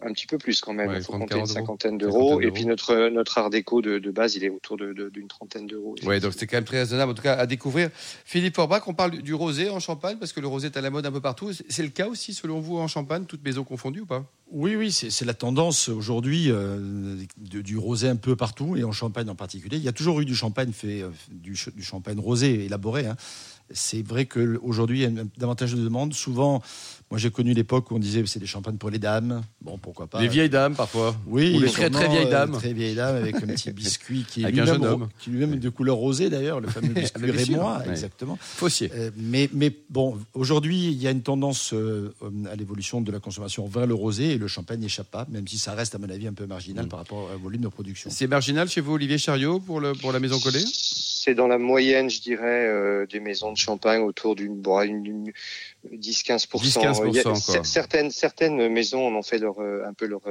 Un 0.00 0.12
petit 0.12 0.26
peu 0.26 0.38
plus 0.38 0.60
quand 0.60 0.72
même. 0.72 0.92
Il 0.96 1.02
faut 1.02 1.12
compter 1.12 1.38
une 1.38 1.46
cinquantaine 1.46 1.98
d'euros. 1.98 2.40
Et 2.40 2.50
puis 2.50 2.66
notre, 2.66 3.08
notre 3.08 3.38
art 3.38 3.50
déco 3.50 3.82
de, 3.82 3.98
de 3.98 4.10
base, 4.10 4.36
il 4.36 4.44
est 4.44 4.48
autour 4.50 4.76
d'une 4.76 4.92
de, 4.94 5.22
trentaine 5.28 5.66
d'euros. 5.66 5.94
Oui, 6.04 6.20
donc 6.20 6.32
c'est 6.36 6.46
quand 6.46 6.56
même 6.56 6.64
très 6.64 6.78
raisonnable. 6.80 7.12
En 7.12 7.14
tout 7.14 7.22
cas, 7.22 7.34
à 7.34 7.46
découvrir. 7.46 7.90
Philippe 8.24 8.56
Forbach, 8.56 8.82
on 8.86 8.94
parle 8.94 9.22
du 9.22 9.34
rosé 9.34 9.70
en 9.70 9.80
Champagne 9.88 10.18
parce 10.18 10.34
que 10.34 10.40
le 10.40 10.46
rosé 10.46 10.66
est 10.66 10.76
à 10.76 10.82
la 10.82 10.90
mode 10.90 11.06
un 11.06 11.10
peu 11.10 11.22
partout. 11.22 11.50
C'est 11.70 11.82
le 11.82 11.88
cas 11.88 12.08
aussi, 12.08 12.34
selon 12.34 12.60
vous, 12.60 12.76
en 12.76 12.88
Champagne, 12.88 13.24
toutes 13.24 13.42
maisons 13.42 13.64
confondues 13.64 14.00
ou 14.00 14.06
pas? 14.06 14.22
Oui, 14.50 14.76
oui, 14.76 14.92
c'est 14.92 15.24
la 15.24 15.32
tendance 15.32 15.88
aujourd'hui 15.88 16.50
euh, 16.50 17.16
du 17.38 17.78
rosé 17.78 18.06
un 18.06 18.16
peu 18.16 18.36
partout, 18.36 18.76
et 18.76 18.84
en 18.84 18.92
Champagne 18.92 19.30
en 19.30 19.34
particulier. 19.34 19.78
Il 19.78 19.82
y 19.82 19.88
a 19.88 19.92
toujours 19.92 20.20
eu 20.20 20.26
du 20.26 20.34
champagne 20.34 20.72
fait, 20.72 21.00
euh, 21.00 21.08
du, 21.30 21.56
champagne 21.56 22.20
rosé 22.20 22.66
élaboré. 22.66 23.06
Hein. 23.06 23.16
C'est 23.70 24.06
vrai 24.06 24.26
qu'aujourd'hui, 24.26 25.04
il 25.04 25.14
y 25.14 25.20
a 25.20 25.24
davantage 25.38 25.74
de 25.74 25.82
demandes. 25.82 26.12
Souvent, 26.12 26.62
moi, 27.10 27.18
j'ai 27.18 27.30
connu 27.30 27.54
l'époque 27.54 27.90
où 27.90 27.96
on 27.96 27.98
disait 27.98 28.22
c'est 28.26 28.38
des 28.38 28.46
champagnes 28.46 28.76
pour 28.76 28.90
les 28.90 28.98
dames. 28.98 29.42
Bon, 29.62 29.78
pourquoi 29.78 30.06
pas. 30.06 30.20
Les 30.20 30.28
vieilles 30.28 30.50
dames, 30.50 30.74
parfois. 30.74 31.16
Oui, 31.26 31.56
Ou 31.56 31.60
les 31.60 31.70
très, 31.70 31.88
très 31.88 32.06
vieilles 32.06 32.28
dames. 32.28 32.52
très 32.52 32.74
vieilles 32.74 32.96
dames 32.96 33.16
avec 33.16 33.36
un 33.36 33.46
petit 33.46 33.70
biscuit 33.72 34.26
qui 34.28 34.44
est 34.44 34.50
lui-même 34.50 35.52
lui 35.52 35.58
de 35.58 35.68
couleur 35.70 35.96
rosée, 35.96 36.28
d'ailleurs, 36.28 36.60
le 36.60 36.68
fameux 36.68 36.88
biscuit 36.94 37.30
rémois, 37.30 37.82
exactement. 37.88 38.38
Fossier. 38.40 38.90
Euh, 38.94 39.10
mais, 39.16 39.48
mais 39.54 39.74
bon, 39.88 40.18
aujourd'hui, 40.34 40.88
il 40.88 41.02
y 41.02 41.06
a 41.06 41.10
une 41.10 41.22
tendance 41.22 41.72
euh, 41.72 42.12
à 42.50 42.56
l'évolution 42.56 43.00
de 43.00 43.10
la 43.10 43.20
consommation 43.20 43.66
vers 43.66 43.86
le 43.86 43.94
rosé 43.94 44.32
et 44.32 44.38
le 44.38 44.48
champagne 44.48 44.80
n'échappe 44.80 45.10
pas, 45.10 45.26
même 45.30 45.48
si 45.48 45.56
ça 45.56 45.72
reste, 45.72 45.94
à 45.94 45.98
mon 45.98 46.10
avis, 46.10 46.26
un 46.26 46.34
peu 46.34 46.46
marginal 46.46 46.86
mm. 46.86 46.88
par 46.88 46.98
rapport 46.98 47.30
au 47.34 47.38
volume 47.38 47.62
de 47.62 47.68
production. 47.68 48.10
C'est 48.12 48.26
marginal 48.26 48.68
chez 48.68 48.82
vous, 48.82 48.92
Olivier 48.92 49.16
Chariot, 49.16 49.60
pour, 49.60 49.80
le, 49.80 49.94
pour 49.94 50.12
la 50.12 50.20
maison 50.20 50.38
collée 50.38 50.64
c'est 51.28 51.34
dans 51.34 51.46
la 51.46 51.58
moyenne, 51.58 52.08
je 52.08 52.22
dirais, 52.22 53.06
des 53.06 53.20
maisons 53.20 53.52
de 53.52 53.58
champagne 53.58 54.00
autour 54.00 54.34
d'une 54.34 54.62
10-15%. 55.92 57.64
Certaines, 57.64 58.10
certaines 58.10 58.68
maisons 58.70 59.06
en 59.06 59.14
ont 59.14 59.22
fait 59.22 59.36
leur, 59.36 59.60
un 59.60 59.92
peu 59.92 60.06
leur 60.06 60.22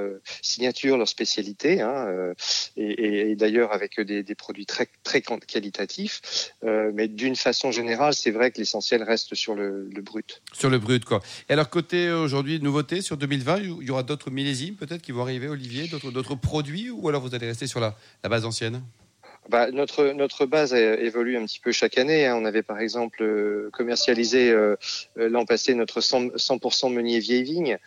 signature, 0.42 0.98
leur 0.98 1.08
spécialité, 1.08 1.82
hein, 1.82 2.34
et, 2.77 3.30
et, 3.30 3.36
d'ailleurs 3.36 3.74
avec 3.74 4.01
des, 4.01 4.24
des, 4.24 4.34
produits 4.36 4.66
très, 4.66 4.88
très 5.04 5.22
qualitatifs. 5.22 6.51
mais 6.63 7.08
d'une 7.08 7.36
façon 7.36 7.72
générale, 7.72 8.16
c'est 8.16 8.32
vrai 8.32 8.50
que 8.50 8.58
l'essentiel 8.58 9.04
reste 9.04 9.36
sur 9.36 9.54
le, 9.54 9.88
le, 9.94 10.01
brut. 10.01 10.42
Sur 10.54 10.72
le 10.72 10.80
brut, 10.80 11.06
quoi. 11.06 11.22
Et 11.48 11.54
alors, 11.54 11.70
côté 11.70 12.10
aujourd'hui, 12.10 12.60
nouveauté 12.60 13.01
sur 13.01 13.18
2020, 13.18 13.60
il 13.60 13.84
y 13.84 13.92
aura 13.92 14.01
d'autres 14.01 14.32
millésimes 14.32 14.74
peut-être 14.74 15.04
qui 15.04 15.12
vont 15.12 15.22
arriver, 15.22 15.48
Olivier, 15.48 15.88
d'autres 15.88 16.36
produits, 16.36 16.89
ou 16.89 17.08
alors 17.08 17.22
vous 17.22 17.36
allez 17.36 17.46
rester 17.46 17.68
sur 17.68 17.80
la, 17.80 17.96
la 18.24 18.30
base 18.30 18.46
ancienne? 18.46 18.82
Bah, 19.50 19.72
notre 19.72 20.12
notre 20.12 20.46
base 20.46 20.74
évolue 20.74 21.38
un 21.38 21.46
petit 21.46 21.60
peu 21.60 21.72
chaque 21.72 21.98
année. 21.98 22.25
Hein. 22.25 22.36
On 22.36 22.46
avait 22.46 22.63
par 22.63 22.80
exemple 22.80 23.24
euh, 23.24 23.70
commercialisé 23.72 24.50
euh, 24.50 24.75
euh, 25.18 25.30
l'an 25.30 25.46
passé 25.46 25.74
notre 25.74 26.01
100%, 26.01 26.70
100 26.70 26.89
meunier 26.89 27.20
vieille 27.20 27.44
vigne 27.44 27.77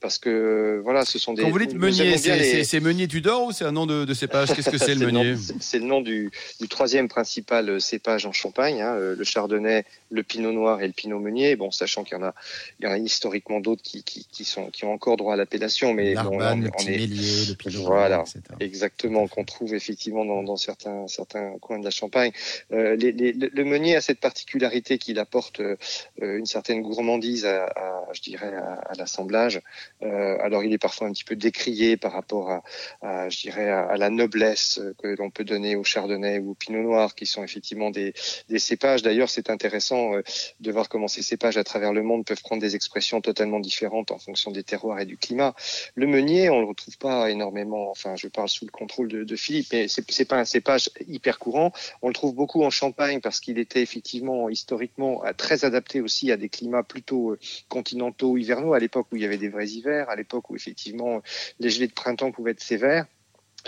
parce 0.00 0.18
que 0.18 0.80
voilà, 0.82 1.04
ce 1.04 1.20
sont 1.20 1.34
des. 1.34 1.42
Quand 1.42 1.50
vous 1.50 1.58
dites 1.60 1.74
meunier, 1.74 2.16
c'est 2.18 2.80
meunier 2.80 3.06
Tudor 3.06 3.44
ou 3.44 3.52
c'est 3.52 3.64
un 3.64 3.70
nom 3.70 3.86
de, 3.86 4.04
de 4.04 4.12
cépage? 4.12 4.52
Qu'est-ce 4.52 4.70
que 4.70 4.76
c'est 4.76 4.96
le 4.96 5.06
meunier? 5.12 5.36
C'est 5.60 5.78
le 5.78 5.84
nom 5.84 6.00
du, 6.00 6.32
du, 6.60 6.66
troisième 6.66 7.06
principal 7.06 7.80
cépage 7.80 8.26
en 8.26 8.32
Champagne, 8.32 8.82
hein, 8.82 8.96
le 8.96 9.22
Chardonnay, 9.22 9.84
le 10.10 10.24
Pinot 10.24 10.50
Noir 10.50 10.82
et 10.82 10.88
le 10.88 10.92
Pinot 10.92 11.20
Meunier. 11.20 11.54
Bon, 11.54 11.70
sachant 11.70 12.02
qu'il 12.02 12.18
y 12.18 12.20
en 12.20 12.24
a, 12.24 12.34
il 12.80 12.86
y 12.86 12.88
en 12.88 12.90
a 12.90 12.98
historiquement 12.98 13.60
d'autres 13.60 13.82
qui, 13.82 14.02
qui, 14.02 14.26
qui, 14.32 14.44
sont 14.44 14.66
qui 14.70 14.84
ont 14.84 14.92
encore 14.92 15.16
droit 15.16 15.34
à 15.34 15.36
l'appellation, 15.36 15.94
mais 15.94 16.14
bon, 16.14 16.30
on, 16.32 16.40
on, 16.40 16.86
est 16.88 17.06
le 17.06 17.54
Pinot 17.54 17.84
voilà, 17.84 18.24
exactement 18.58 19.28
qu'on 19.28 19.44
trouve 19.44 19.74
effectivement 19.74 20.24
dans, 20.24 20.42
dans 20.42 20.56
certains 20.56 20.81
certains, 21.06 21.58
coins 21.60 21.78
de 21.78 21.84
la 21.84 21.90
Champagne. 21.90 22.32
Euh, 22.72 22.96
le 22.96 23.64
meunier 23.64 23.96
a 23.96 24.00
cette 24.00 24.20
particularité 24.20 24.98
qu'il 24.98 25.18
apporte 25.18 25.60
euh, 25.60 25.76
une 26.18 26.46
certaine 26.46 26.82
gourmandise 26.82 27.46
à, 27.46 28.06
je 28.12 28.20
dirais, 28.20 28.52
à, 28.54 28.92
l'assemblage. 28.96 29.60
Euh, 30.02 30.36
alors 30.40 30.64
il 30.64 30.72
est 30.72 30.78
parfois 30.78 31.08
un 31.08 31.12
petit 31.12 31.24
peu 31.24 31.36
décrié 31.36 31.96
par 31.96 32.12
rapport 32.12 32.62
à, 33.02 33.28
je 33.28 33.40
dirais, 33.40 33.70
à, 33.70 33.96
la 33.96 34.10
noblesse 34.10 34.80
que 34.98 35.08
l'on 35.08 35.30
peut 35.30 35.44
donner 35.44 35.76
au 35.76 35.84
Chardonnay 35.84 36.38
ou 36.38 36.50
au 36.50 36.54
Pinot 36.54 36.82
Noir, 36.82 37.14
qui 37.14 37.26
sont 37.26 37.42
effectivement 37.42 37.90
des, 37.90 38.14
cépages. 38.58 39.02
D'ailleurs, 39.02 39.30
c'est 39.30 39.50
intéressant 39.50 40.12
de 40.60 40.72
voir 40.72 40.88
comment 40.88 41.08
ces 41.08 41.22
cépages 41.22 41.56
à 41.56 41.64
travers 41.64 41.92
le 41.92 42.02
monde 42.02 42.24
peuvent 42.24 42.42
prendre 42.42 42.62
des 42.62 42.76
expressions 42.76 43.20
totalement 43.20 43.60
différentes 43.60 44.10
en 44.10 44.18
fonction 44.18 44.50
des 44.50 44.62
terroirs 44.62 45.00
et 45.00 45.06
du 45.06 45.16
climat. 45.16 45.54
Le 45.94 46.06
meunier, 46.06 46.50
on 46.50 46.60
le 46.60 46.66
retrouve 46.66 46.96
pas 46.98 47.30
énormément. 47.30 47.90
Enfin, 47.90 48.14
je 48.16 48.28
parle 48.28 48.48
sous 48.48 48.64
le 48.64 48.70
contrôle 48.70 49.08
de, 49.08 49.24
de 49.24 49.36
Philippe, 49.36 49.68
mais 49.72 49.86
c'est 49.88 50.24
pas 50.24 50.38
un 50.38 50.44
cépage 50.44 50.71
hyper 51.06 51.38
courant. 51.38 51.72
On 52.02 52.08
le 52.08 52.14
trouve 52.14 52.34
beaucoup 52.34 52.64
en 52.64 52.70
Champagne 52.70 53.20
parce 53.20 53.40
qu'il 53.40 53.58
était 53.58 53.82
effectivement 53.82 54.48
historiquement 54.48 55.22
très 55.36 55.64
adapté 55.64 56.00
aussi 56.00 56.30
à 56.32 56.36
des 56.36 56.48
climats 56.48 56.82
plutôt 56.82 57.32
euh, 57.32 57.38
continentaux 57.68 58.36
hivernaux 58.36 58.74
à 58.74 58.78
l'époque 58.78 59.06
où 59.12 59.16
il 59.16 59.22
y 59.22 59.24
avait 59.24 59.38
des 59.38 59.48
vrais 59.48 59.68
hivers, 59.68 60.08
à 60.10 60.16
l'époque 60.16 60.50
où 60.50 60.56
effectivement 60.56 61.22
les 61.58 61.70
gelées 61.70 61.88
de 61.88 61.92
printemps 61.92 62.32
pouvaient 62.32 62.52
être 62.52 62.62
sévères. 62.62 63.06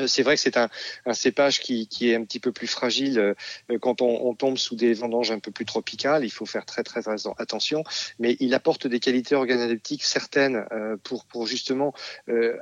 Euh, 0.00 0.06
c'est 0.06 0.22
vrai 0.22 0.36
que 0.36 0.40
c'est 0.40 0.56
un, 0.56 0.68
un, 1.06 1.14
cépage 1.14 1.60
qui, 1.60 1.86
qui, 1.86 2.10
est 2.10 2.14
un 2.14 2.24
petit 2.24 2.40
peu 2.40 2.52
plus 2.52 2.66
fragile 2.66 3.18
euh, 3.18 3.78
quand 3.80 4.02
on, 4.02 4.26
on, 4.26 4.34
tombe 4.34 4.58
sous 4.58 4.74
des 4.74 4.94
vendanges 4.94 5.30
un 5.30 5.38
peu 5.38 5.50
plus 5.50 5.64
tropicales. 5.64 6.24
Il 6.24 6.30
faut 6.30 6.46
faire 6.46 6.64
très 6.64 6.82
très, 6.82 7.02
attention, 7.38 7.84
mais 8.18 8.36
il 8.40 8.54
apporte 8.54 8.86
des 8.86 9.00
qualités 9.00 9.34
organoleptiques 9.34 10.04
certaines 10.04 10.66
euh, 10.72 10.96
pour, 11.02 11.24
pour 11.24 11.46
justement 11.46 11.92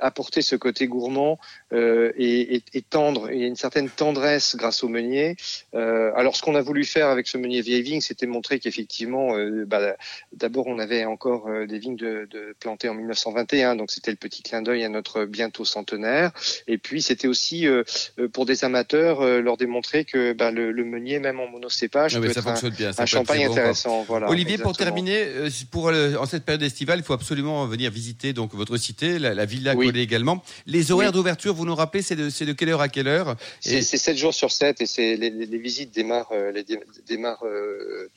apporter 0.01 0.41
ce 0.41 0.55
côté 0.55 0.87
gourmand 0.87 1.39
et, 1.71 2.55
et, 2.55 2.63
et, 2.73 2.81
tendre. 2.81 3.31
Il 3.31 3.39
y 3.39 3.43
a 3.43 3.47
une 3.47 3.55
certaine 3.55 3.89
tendresse 3.89 4.55
grâce 4.55 4.83
au 4.83 4.87
meunier. 4.87 5.35
alors 5.73 6.35
ce 6.35 6.41
qu'on 6.41 6.55
a 6.55 6.61
voulu 6.61 6.85
faire 6.85 7.07
avec 7.07 7.27
ce 7.27 7.37
meunier 7.37 7.61
vieille 7.61 7.81
vigne, 7.81 8.01
c'était 8.01 8.25
montrer 8.25 8.59
qu'effectivement, 8.59 9.35
bah, 9.65 9.95
d'abord 10.33 10.67
on 10.67 10.79
avait 10.79 11.05
encore 11.05 11.49
des 11.67 11.79
vignes 11.79 11.95
de, 11.95 12.27
de 12.29 12.55
plantées 12.59 12.89
en 12.89 12.95
1921, 12.95 13.75
donc 13.75 13.91
c'était 13.91 14.11
le 14.11 14.17
petit 14.17 14.43
clin 14.43 14.61
d'œil 14.61 14.83
à 14.83 14.89
notre 14.89 15.25
bientôt 15.25 15.65
centenaire. 15.65 16.31
Et 16.67 16.77
puis 16.77 17.01
c'était 17.01 17.22
aussi 17.27 17.67
euh, 17.67 17.83
euh, 18.19 18.27
pour 18.27 18.45
des 18.45 18.63
amateurs 18.63 19.21
euh, 19.21 19.41
leur 19.41 19.57
démontrer 19.57 20.05
que 20.05 20.33
bah, 20.33 20.51
le, 20.51 20.73
meunier, 20.83 21.19
même 21.19 21.39
en 21.39 21.47
monocépage, 21.47 22.15
ah 22.15 22.19
peut 22.19 22.29
être 22.29 22.47
un, 22.47 22.69
bien, 22.69 22.91
un 22.97 23.05
champagne 23.05 23.45
intéressant. 23.45 24.03
voilà, 24.03 24.29
Olivier, 24.29 24.57
pour 24.57 24.75
terminer, 24.75 25.27
pour 25.71 25.87
en 25.87 26.25
cette 26.25 26.45
période 26.45 26.63
estivale, 26.63 26.99
il 26.99 27.05
faut 27.05 27.13
absolument 27.13 27.65
venir 27.65 27.91
visiter 27.91 28.33
donc 28.33 28.53
votre 28.53 28.77
cité, 28.77 29.19
la, 29.19 29.45
villa 29.45 29.75
oui. 29.75 29.91
également. 29.95 30.43
Les 30.65 30.91
horaires 30.91 31.11
d'ouverture, 31.11 31.53
vous 31.53 31.65
nous 31.65 31.75
rappelez, 31.75 32.01
c'est 32.01 32.15
de, 32.15 32.45
de, 32.45 32.53
quelle 32.53 32.69
heure 32.69 32.81
à 32.81 32.89
quelle 32.89 33.07
heure? 33.07 33.35
C'est 33.59 33.81
7 33.81 34.17
jours 34.17 34.33
sur 34.33 34.51
7 34.51 34.81
et 34.81 34.85
c'est 34.85 35.15
les, 35.15 35.29
les, 35.29 35.57
visites 35.57 35.93
démarrent, 35.93 36.33
les 36.53 36.65
démarrent 37.07 37.45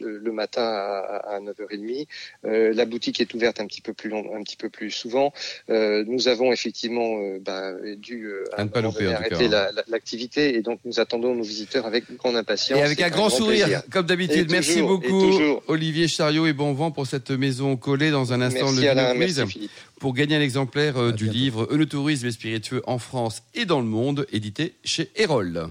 le 0.01 0.33
matin 0.33 0.63
à, 0.63 1.37
à 1.37 1.41
9h30. 1.41 2.07
la 2.45 2.85
boutique 2.85 3.21
est 3.21 3.33
ouverte 3.35 3.61
un 3.61 3.67
petit 3.67 3.81
peu 3.81 3.93
plus 3.93 4.11
long, 4.11 4.25
un 4.37 4.43
petit 4.43 4.57
peu 4.57 4.71
plus 4.71 4.91
souvent. 4.91 5.33
nous 5.69 6.29
avons 6.29 6.53
effectivement 6.53 7.19
bah, 7.41 7.73
dû 7.97 8.31
à, 8.57 8.65
arrêter 9.05 9.49
l'activité 9.89 10.57
et 10.57 10.63
donc 10.63 10.81
nous 10.85 11.01
attendons 11.01 11.35
nos 11.35 11.43
visiteurs 11.43 11.87
avec 11.87 12.05
grande 12.17 12.37
impatience. 12.37 12.79
Et 12.79 12.83
avec 12.83 13.01
un, 13.01 13.11
grand, 13.11 13.29
sourire, 13.29 13.83
comme 13.91 14.07
d'habitude. 14.07 14.51
Merci 14.51 14.83
beaucoup, 14.83 15.39
Olivier 15.69 16.09
Chariot, 16.09 16.47
et 16.47 16.53
bon 16.53 16.73
vent 16.73 16.91
pour 16.91 17.07
cette 17.07 17.31
maison 17.31 17.77
collée 17.77 18.11
dans 18.11 18.33
un 18.33 18.41
instant 18.41 18.73
merci 18.73 19.41
le 19.41 19.69
pour 19.99 20.15
gagner 20.15 20.37
un 20.37 20.41
exemplaire 20.41 21.01
euh, 21.01 21.13
du 21.13 21.29
livre 21.29 21.69
Le 21.73 21.87
tourisme 21.87 22.31
spiritueux 22.31 22.83
en 22.87 22.99
France 22.99 23.43
et 23.55 23.65
dans 23.65 23.81
le 23.81 23.87
monde, 23.87 24.27
édité 24.31 24.75
chez 24.85 25.11
Erol. 25.17 25.71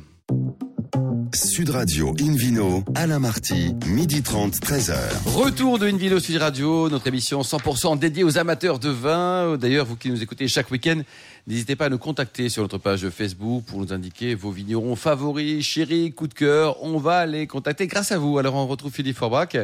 Sud 1.36 1.72
Radio 1.72 2.16
Invino, 2.22 2.86
Alain 2.96 3.20
Marty, 3.20 3.76
midi 3.88 4.24
30, 4.24 4.56
13h. 4.56 4.96
Retour 5.26 5.78
de 5.80 5.86
Invino 5.86 6.18
Sud 6.22 6.38
Radio, 6.38 6.90
notre 6.90 7.08
émission 7.08 7.42
100% 7.42 8.00
dédiée 8.00 8.24
aux 8.24 8.38
amateurs 8.38 8.80
de 8.80 8.88
vin. 8.88 9.58
D'ailleurs, 9.58 9.86
vous 9.86 9.98
qui 9.98 10.10
nous 10.10 10.24
écoutez 10.24 10.48
chaque 10.48 10.72
week-end, 10.72 11.02
n'hésitez 11.46 11.76
pas 11.76 11.88
à 11.88 11.90
nous 11.90 11.98
contacter 11.98 12.48
sur 12.48 12.62
notre 12.62 12.78
page 12.78 13.10
Facebook 13.10 13.66
pour 13.66 13.80
nous 13.80 13.92
indiquer 13.92 14.34
vos 14.34 14.50
vignerons 14.50 14.96
favoris, 14.96 15.66
chéris, 15.66 16.14
coup 16.14 16.28
de 16.28 16.34
cœur. 16.34 16.82
On 16.82 17.00
va 17.00 17.26
les 17.26 17.48
contacter 17.48 17.88
grâce 17.88 18.14
à 18.14 18.18
vous. 18.18 18.38
Alors, 18.38 18.56
on 18.56 18.66
retrouve 18.66 18.94
Philippe 18.94 19.18
Forbach 19.18 19.58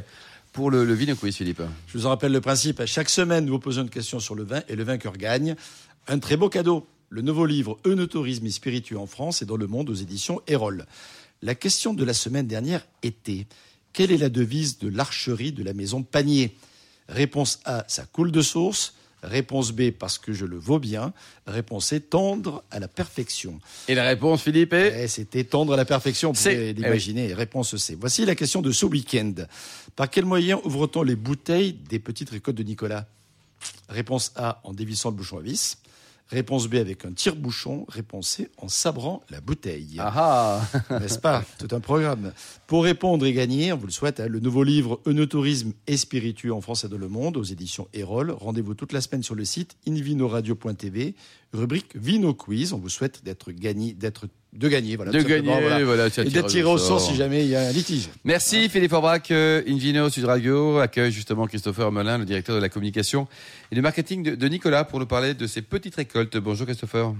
pour 0.52 0.72
le, 0.72 0.84
le 0.84 0.94
Vino 0.94 1.16
Quiz, 1.16 1.38
Philippe. 1.38 1.62
Je 1.88 1.98
vous 1.98 2.06
en 2.06 2.10
rappelle 2.10 2.34
le 2.34 2.42
principe. 2.42 2.86
Chaque 2.86 3.10
semaine, 3.10 3.46
nous 3.46 3.54
vous 3.54 3.60
posons 3.60 3.84
une 3.84 3.90
question 3.90 4.20
sur 4.20 4.36
le 4.36 4.44
vin 4.44 4.62
et 4.68 4.76
le 4.76 4.84
vainqueur 4.84 5.14
gagne. 5.14 5.56
Un 6.10 6.20
très 6.20 6.36
beau 6.36 6.50
cadeau. 6.50 6.86
Le 7.10 7.22
nouveau 7.22 7.46
livre 7.46 7.78
Eunotourisme 7.86 8.46
et 8.46 8.52
spiritueux 8.52 8.98
en 8.98 9.06
France 9.06 9.42
et 9.42 9.46
dans 9.46 9.58
le 9.58 9.68
monde 9.68 9.90
aux 9.90 9.94
éditions 9.94 10.42
Erol. 10.48 10.86
La 11.44 11.56
question 11.56 11.96
de 11.96 12.04
la 12.04 12.14
semaine 12.14 12.46
dernière 12.46 12.86
était 13.02 13.48
quelle 13.94 14.12
est 14.12 14.18
la 14.18 14.30
devise 14.30 14.78
de 14.78 14.88
l'archerie 14.88 15.52
de 15.52 15.64
la 15.64 15.74
maison 15.74 16.04
Panier? 16.04 16.56
Réponse 17.10 17.60
A, 17.66 17.84
ça 17.88 18.06
coule 18.06 18.32
de 18.32 18.42
source. 18.42 18.94
Réponse 19.24 19.72
B, 19.72 19.92
parce 19.92 20.18
que 20.18 20.34
je 20.34 20.46
le 20.46 20.58
vaux 20.58 20.80
bien. 20.80 21.14
Réponse 21.48 21.88
C, 21.88 22.00
tendre 22.00 22.64
à 22.72 22.80
la 22.80 22.88
perfection. 22.88 23.60
Et 23.88 23.96
la 23.96 24.04
réponse, 24.04 24.44
Philippe 24.44 24.74
est 24.74 25.04
eh, 25.04 25.08
C'était 25.08 25.44
tendre 25.44 25.74
à 25.74 25.78
la 25.78 25.86
perfection, 25.86 26.32
vous 26.32 26.38
pouvez 26.38 26.74
l'imaginer. 26.74 27.30
Eh 27.30 27.34
réponse 27.34 27.76
C. 27.76 27.98
Voici 28.00 28.26
la 28.26 28.36
question 28.36 28.62
de 28.62 28.72
ce 28.72 28.86
week-end. 28.86 29.34
Par 29.96 30.10
quel 30.10 30.26
moyen 30.26 30.60
ouvre-t-on 30.64 31.04
les 31.04 31.16
bouteilles 31.16 31.74
des 31.74 32.00
petites 32.00 32.30
récoltes 32.30 32.58
de 32.58 32.64
Nicolas? 32.64 33.08
Réponse 33.90 34.32
A, 34.36 34.60
en 34.64 34.74
dévissant 34.74 35.10
le 35.10 35.16
bouchon 35.16 35.38
à 35.38 35.42
vis. 35.42 35.78
Réponse 36.32 36.68
B 36.68 36.76
avec 36.76 37.04
un 37.04 37.12
tire-bouchon. 37.12 37.86
Réponse 37.90 38.30
C 38.30 38.50
en 38.58 38.70
sabrant 38.70 39.22
la 39.30 39.42
bouteille. 39.42 39.98
Ah, 40.00 40.62
ah 40.90 41.00
N'est-ce 41.00 41.20
pas? 41.20 41.44
Tout 41.60 41.76
un 41.76 41.82
programme. 41.82 42.32
Pour 42.68 42.86
répondre 42.86 43.26
et 43.26 43.34
gagner, 43.34 43.74
on 43.74 43.78
vous 43.78 43.88
le 43.88 43.92
souhaite, 43.92 44.22
hein, 44.22 44.28
le 44.28 44.40
nouveau 44.40 44.64
livre 44.64 45.02
Eunotourisme 45.06 45.74
et 45.88 45.98
spiritueux 45.98 46.54
en 46.54 46.62
France 46.62 46.86
et 46.86 46.90
dans 46.90 46.98
le 46.98 47.10
monde 47.10 47.36
aux 47.36 47.44
éditions 47.44 47.90
Erol. 47.94 48.32
Rendez-vous 48.32 48.76
toute 48.76 48.94
la 48.94 49.02
semaine 49.02 49.24
sur 49.24 49.36
le 49.36 49.44
site 49.44 49.76
invinoradio.tv, 49.88 51.16
rubrique 51.54 51.96
Vino 51.96 52.34
Quiz. 52.34 52.72
On 52.72 52.78
vous 52.78 52.90
souhaite 52.90 53.26
d'être 53.26 53.52
gagné, 53.52 53.94
d'être 53.94 54.28
de 54.54 54.68
gagner, 54.68 54.98
voilà. 54.98 55.12
De 55.12 55.22
gagner, 55.22 55.64
voilà. 55.84 56.08
et 56.08 56.30
d'être 56.30 56.48
tiré 56.48 56.68
au 56.68 56.78
sort 56.78 57.00
si 57.00 57.16
jamais 57.16 57.46
il 57.46 57.50
y 57.50 57.56
a 57.56 57.62
un 57.62 57.72
litige. 57.72 58.10
Merci 58.26 58.68
Philippe 58.68 58.92
Aubrac. 58.92 59.32
Euh, 59.32 59.64
Invino 59.66 60.10
Sud 60.10 60.26
Radio 60.26 60.80
accueille 60.80 61.12
justement 61.12 61.48
Christopher 61.48 61.90
Melin, 61.92 62.18
le 62.18 62.26
directeur 62.26 62.56
de 62.58 62.62
la 62.62 62.68
communication 62.68 63.30
et 63.72 63.76
du 63.76 63.82
marketing 63.82 64.36
de, 64.36 64.48
Nicolas, 64.50 64.84
pour 64.84 65.00
nous 65.00 65.06
parler 65.06 65.34
de 65.34 65.48
ses 65.48 65.62
petites 65.62 65.96
récoltes. 65.96 66.36
Bonjour 66.36 66.66
Christopher. 66.68 67.14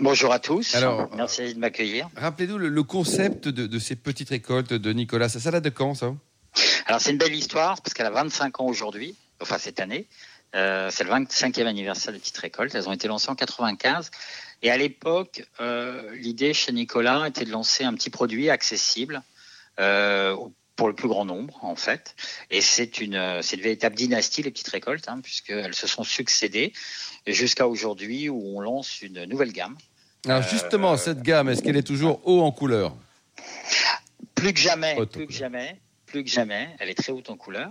Bonjour 0.00 0.32
à 0.32 0.40
tous. 0.40 0.74
Alors, 0.74 1.08
merci 1.14 1.54
de 1.54 1.60
m'accueillir. 1.60 2.08
Rappelez-nous 2.16 2.58
le, 2.58 2.82
concept 2.82 3.46
de, 3.46 3.78
ces 3.78 3.94
petites 3.94 4.30
récoltes 4.30 4.72
de 4.72 4.92
Nicolas. 4.92 5.28
Ça, 5.28 5.38
ça 5.38 5.52
date 5.52 5.64
de 5.64 5.70
quand 5.70 5.94
ça? 5.94 6.12
Alors 6.86 7.00
c'est 7.00 7.12
une 7.12 7.18
belle 7.18 7.34
histoire 7.34 7.80
parce 7.82 7.94
qu'elle 7.94 8.06
a 8.06 8.10
25 8.10 8.60
ans 8.60 8.66
aujourd'hui, 8.66 9.14
enfin 9.40 9.58
cette 9.58 9.78
année. 9.78 10.06
Euh, 10.54 10.88
c'est 10.90 11.04
le 11.04 11.10
25e 11.10 11.66
anniversaire 11.66 12.12
des 12.12 12.18
petites 12.18 12.38
récoltes. 12.38 12.74
Elles 12.74 12.88
ont 12.88 12.92
été 12.92 13.08
lancées 13.08 13.30
en 13.30 13.34
95. 13.34 14.10
Et 14.62 14.70
à 14.70 14.76
l'époque, 14.76 15.46
euh, 15.60 16.14
l'idée 16.14 16.54
chez 16.54 16.72
Nicolas 16.72 17.28
était 17.28 17.44
de 17.44 17.50
lancer 17.50 17.84
un 17.84 17.94
petit 17.94 18.10
produit 18.10 18.50
accessible 18.50 19.22
euh, 19.78 20.36
pour 20.74 20.88
le 20.88 20.94
plus 20.94 21.08
grand 21.08 21.24
nombre, 21.24 21.58
en 21.62 21.76
fait. 21.76 22.14
Et 22.50 22.60
c'est 22.60 23.00
une, 23.00 23.40
c'est 23.42 23.56
une 23.56 23.62
véritable 23.62 23.94
dynastie, 23.94 24.42
les 24.42 24.50
petites 24.50 24.68
récoltes, 24.68 25.08
hein, 25.08 25.20
puisqu'elles 25.22 25.74
se 25.74 25.86
sont 25.86 26.04
succédées 26.04 26.72
jusqu'à 27.26 27.68
aujourd'hui 27.68 28.28
où 28.28 28.56
on 28.56 28.60
lance 28.60 29.02
une 29.02 29.24
nouvelle 29.24 29.52
gamme. 29.52 29.76
Alors 30.26 30.42
justement, 30.42 30.96
cette 30.96 31.22
gamme, 31.22 31.48
est-ce 31.48 31.62
qu'elle 31.62 31.76
est 31.76 31.86
toujours 31.86 32.20
haut 32.26 32.42
en 32.42 32.50
couleur? 32.50 32.96
Plus 34.34 34.52
que 34.52 34.60
jamais, 34.60 34.96
plus 35.06 35.26
que 35.26 35.32
jamais 35.32 35.80
plus 36.08 36.24
que 36.24 36.30
jamais. 36.30 36.68
Elle 36.80 36.88
est 36.88 36.94
très 36.94 37.12
haute 37.12 37.30
en 37.30 37.36
couleur. 37.36 37.70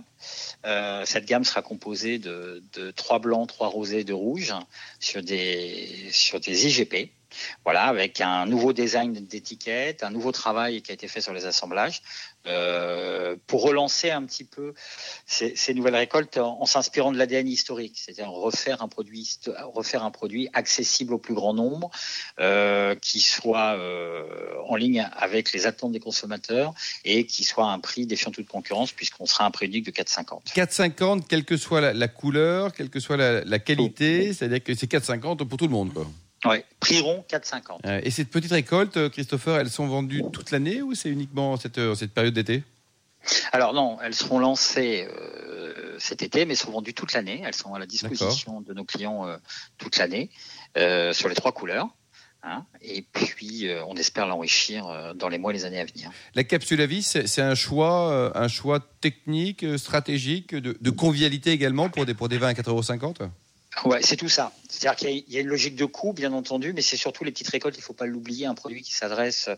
Euh, 0.64 1.04
cette 1.04 1.26
gamme 1.26 1.44
sera 1.44 1.60
composée 1.62 2.18
de, 2.18 2.62
de 2.72 2.90
trois 2.90 3.18
blancs, 3.18 3.48
trois 3.48 3.68
rosés, 3.68 4.04
deux 4.04 4.14
rouges 4.14 4.54
sur 5.00 5.22
des 5.22 6.08
sur 6.12 6.40
des 6.40 6.66
IGP. 6.66 7.12
Voilà, 7.64 7.84
avec 7.84 8.20
un 8.20 8.46
nouveau 8.46 8.72
design 8.72 9.12
d'étiquette, 9.12 10.02
un 10.02 10.10
nouveau 10.10 10.32
travail 10.32 10.82
qui 10.82 10.90
a 10.90 10.94
été 10.94 11.08
fait 11.08 11.20
sur 11.20 11.32
les 11.32 11.46
assemblages, 11.46 12.02
euh, 12.46 13.36
pour 13.46 13.62
relancer 13.62 14.10
un 14.10 14.24
petit 14.24 14.44
peu 14.44 14.72
ces, 15.26 15.54
ces 15.54 15.74
nouvelles 15.74 15.96
récoltes 15.96 16.38
en, 16.38 16.60
en 16.60 16.66
s'inspirant 16.66 17.12
de 17.12 17.18
l'ADN 17.18 17.46
historique, 17.46 17.98
c'est-à-dire 17.98 18.30
refaire 18.30 18.82
un 18.82 18.88
produit, 18.88 19.38
refaire 19.74 20.04
un 20.04 20.10
produit 20.10 20.48
accessible 20.54 21.12
au 21.14 21.18
plus 21.18 21.34
grand 21.34 21.52
nombre, 21.52 21.90
euh, 22.40 22.94
qui 22.94 23.20
soit 23.20 23.76
euh, 23.76 24.24
en 24.66 24.76
ligne 24.76 25.06
avec 25.16 25.52
les 25.52 25.66
attentes 25.66 25.92
des 25.92 26.00
consommateurs 26.00 26.72
et 27.04 27.26
qui 27.26 27.44
soit 27.44 27.66
à 27.66 27.68
un 27.68 27.80
prix 27.80 28.06
défiant 28.06 28.30
toute 28.30 28.48
concurrence, 28.48 28.92
puisqu'on 28.92 29.26
sera 29.26 29.44
un 29.44 29.50
prix 29.50 29.68
de 29.68 29.90
4,50. 29.90 30.54
4,50, 30.54 31.26
quelle 31.28 31.44
que 31.44 31.56
soit 31.56 31.80
la, 31.80 31.92
la, 31.92 32.08
couleur, 32.08 32.72
quelle 32.72 32.88
que 32.88 33.00
soit 33.00 33.16
la, 33.16 33.44
la 33.44 33.58
qualité, 33.58 34.32
c'est-à-dire 34.32 34.62
que 34.62 34.74
c'est 34.74 34.90
4,50 34.90 35.46
pour 35.46 35.58
tout 35.58 35.66
le 35.66 35.72
monde. 35.72 35.92
Quoi. 35.92 36.06
Oui, 36.44 36.58
prix 36.80 37.00
rond 37.00 37.24
4,50. 37.28 37.80
Euh, 37.86 38.00
et 38.04 38.10
ces 38.10 38.24
petites 38.24 38.52
récoltes, 38.52 38.96
euh, 38.96 39.08
Christopher, 39.08 39.58
elles 39.58 39.70
sont 39.70 39.86
vendues 39.86 40.22
toute 40.32 40.50
l'année 40.50 40.82
ou 40.82 40.94
c'est 40.94 41.08
uniquement 41.08 41.56
cette, 41.56 41.78
euh, 41.78 41.94
cette 41.94 42.12
période 42.12 42.34
d'été? 42.34 42.62
Alors 43.52 43.74
non, 43.74 43.98
elles 44.02 44.14
seront 44.14 44.38
lancées 44.38 45.06
euh, 45.10 45.96
cet 45.98 46.22
été, 46.22 46.44
mais 46.44 46.54
sont 46.54 46.70
vendues 46.70 46.94
toute 46.94 47.12
l'année. 47.12 47.42
Elles 47.44 47.54
sont 47.54 47.74
à 47.74 47.78
la 47.78 47.86
disposition 47.86 48.60
de 48.60 48.72
nos 48.72 48.84
clients 48.84 49.26
euh, 49.26 49.36
toute 49.76 49.98
l'année 49.98 50.30
euh, 50.76 51.12
sur 51.12 51.28
les 51.28 51.34
trois 51.34 51.52
couleurs. 51.52 51.88
Hein, 52.44 52.64
et 52.80 53.04
puis, 53.12 53.68
on 53.88 53.96
espère 53.96 54.28
l'enrichir 54.28 55.12
dans 55.16 55.28
les 55.28 55.38
mois 55.38 55.50
et 55.50 55.54
les 55.54 55.64
années 55.64 55.80
à 55.80 55.84
venir. 55.84 56.08
La 56.36 56.44
capsule 56.44 56.80
à 56.80 56.86
vis, 56.86 57.02
c'est 57.26 57.42
un 57.42 57.56
choix, 57.56 58.32
un 58.38 58.46
choix 58.46 58.78
technique, 59.00 59.66
stratégique, 59.76 60.54
de, 60.54 60.78
de, 60.80 60.90
convivialité 60.90 61.50
également 61.50 61.88
pour 61.88 62.06
des, 62.06 62.14
pour 62.14 62.28
des 62.28 62.38
vins 62.38 62.46
à 62.46 62.52
4,50 62.52 62.68
euros 62.70 62.82
Ouais, 63.84 64.00
c'est 64.02 64.16
tout 64.16 64.28
ça. 64.28 64.52
C'est-à-dire 64.68 64.96
qu'il 64.96 65.10
y, 65.10 65.34
y, 65.34 65.38
a 65.38 65.40
une 65.40 65.46
logique 65.46 65.76
de 65.76 65.84
coût, 65.84 66.12
bien 66.12 66.32
entendu, 66.32 66.72
mais 66.72 66.82
c'est 66.82 66.96
surtout 66.96 67.24
les 67.24 67.32
petites 67.32 67.48
récoltes. 67.48 67.76
Il 67.76 67.80
ne 67.80 67.84
faut 67.84 67.92
pas 67.92 68.06
l'oublier. 68.06 68.46
Un 68.46 68.54
produit 68.54 68.82
qui 68.82 68.94
s'adresse, 68.94 69.48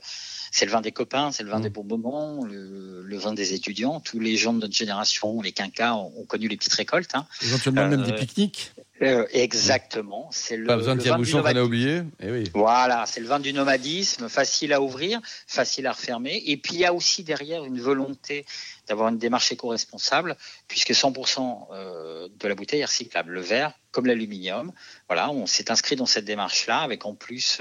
c'est 0.50 0.64
le 0.64 0.72
vin 0.72 0.80
des 0.80 0.92
copains, 0.92 1.32
c'est 1.32 1.42
le 1.42 1.50
vin 1.50 1.58
mmh. 1.58 1.62
des 1.62 1.70
bons 1.70 1.84
moments, 1.84 2.44
le, 2.44 3.02
le, 3.02 3.16
vin 3.18 3.32
des 3.32 3.54
étudiants. 3.54 4.00
Tous 4.00 4.18
les 4.18 4.36
gens 4.36 4.52
de 4.52 4.58
notre 4.58 4.74
génération, 4.74 5.40
les 5.42 5.52
quinquas, 5.52 5.94
ont, 5.94 6.12
ont 6.16 6.24
connu 6.24 6.48
les 6.48 6.56
petites 6.56 6.74
récoltes. 6.74 7.14
Hein. 7.14 7.26
Éventuellement 7.42 7.82
euh, 7.82 7.88
même 7.88 8.02
des 8.02 8.12
pique-niques. 8.12 8.72
Euh, 9.02 9.26
exactement. 9.32 10.28
C'est 10.30 10.56
le. 10.56 10.66
Pas 10.66 10.76
besoin 10.76 10.96
de 10.96 11.00
tire-bouchon 11.00 11.42
qu'on 11.42 11.56
a 11.56 11.62
oublié. 11.62 12.02
Eh 12.20 12.30
oui. 12.30 12.50
Voilà, 12.52 13.06
c'est 13.06 13.20
le 13.20 13.26
vin 13.26 13.40
du 13.40 13.52
nomadisme, 13.52 14.28
facile 14.28 14.72
à 14.74 14.82
ouvrir, 14.82 15.20
facile 15.46 15.86
à 15.86 15.92
refermer. 15.92 16.42
Et 16.46 16.56
puis 16.58 16.74
il 16.74 16.80
y 16.80 16.84
a 16.84 16.92
aussi 16.92 17.24
derrière 17.24 17.64
une 17.64 17.80
volonté 17.80 18.44
d'avoir 18.88 19.08
une 19.08 19.18
démarche 19.18 19.52
éco-responsable, 19.52 20.36
puisque 20.68 20.90
100% 20.90 21.68
euh, 21.72 22.28
de 22.38 22.48
la 22.48 22.54
bouteille 22.54 22.80
est 22.80 22.84
recyclable. 22.84 23.32
Le 23.32 23.40
verre, 23.40 23.72
comme 23.90 24.06
l'aluminium. 24.06 24.72
Voilà, 25.10 25.28
on 25.32 25.46
s'est 25.46 25.72
inscrit 25.72 25.96
dans 25.96 26.06
cette 26.06 26.24
démarche-là, 26.24 26.78
avec 26.78 27.04
en 27.04 27.16
plus 27.16 27.60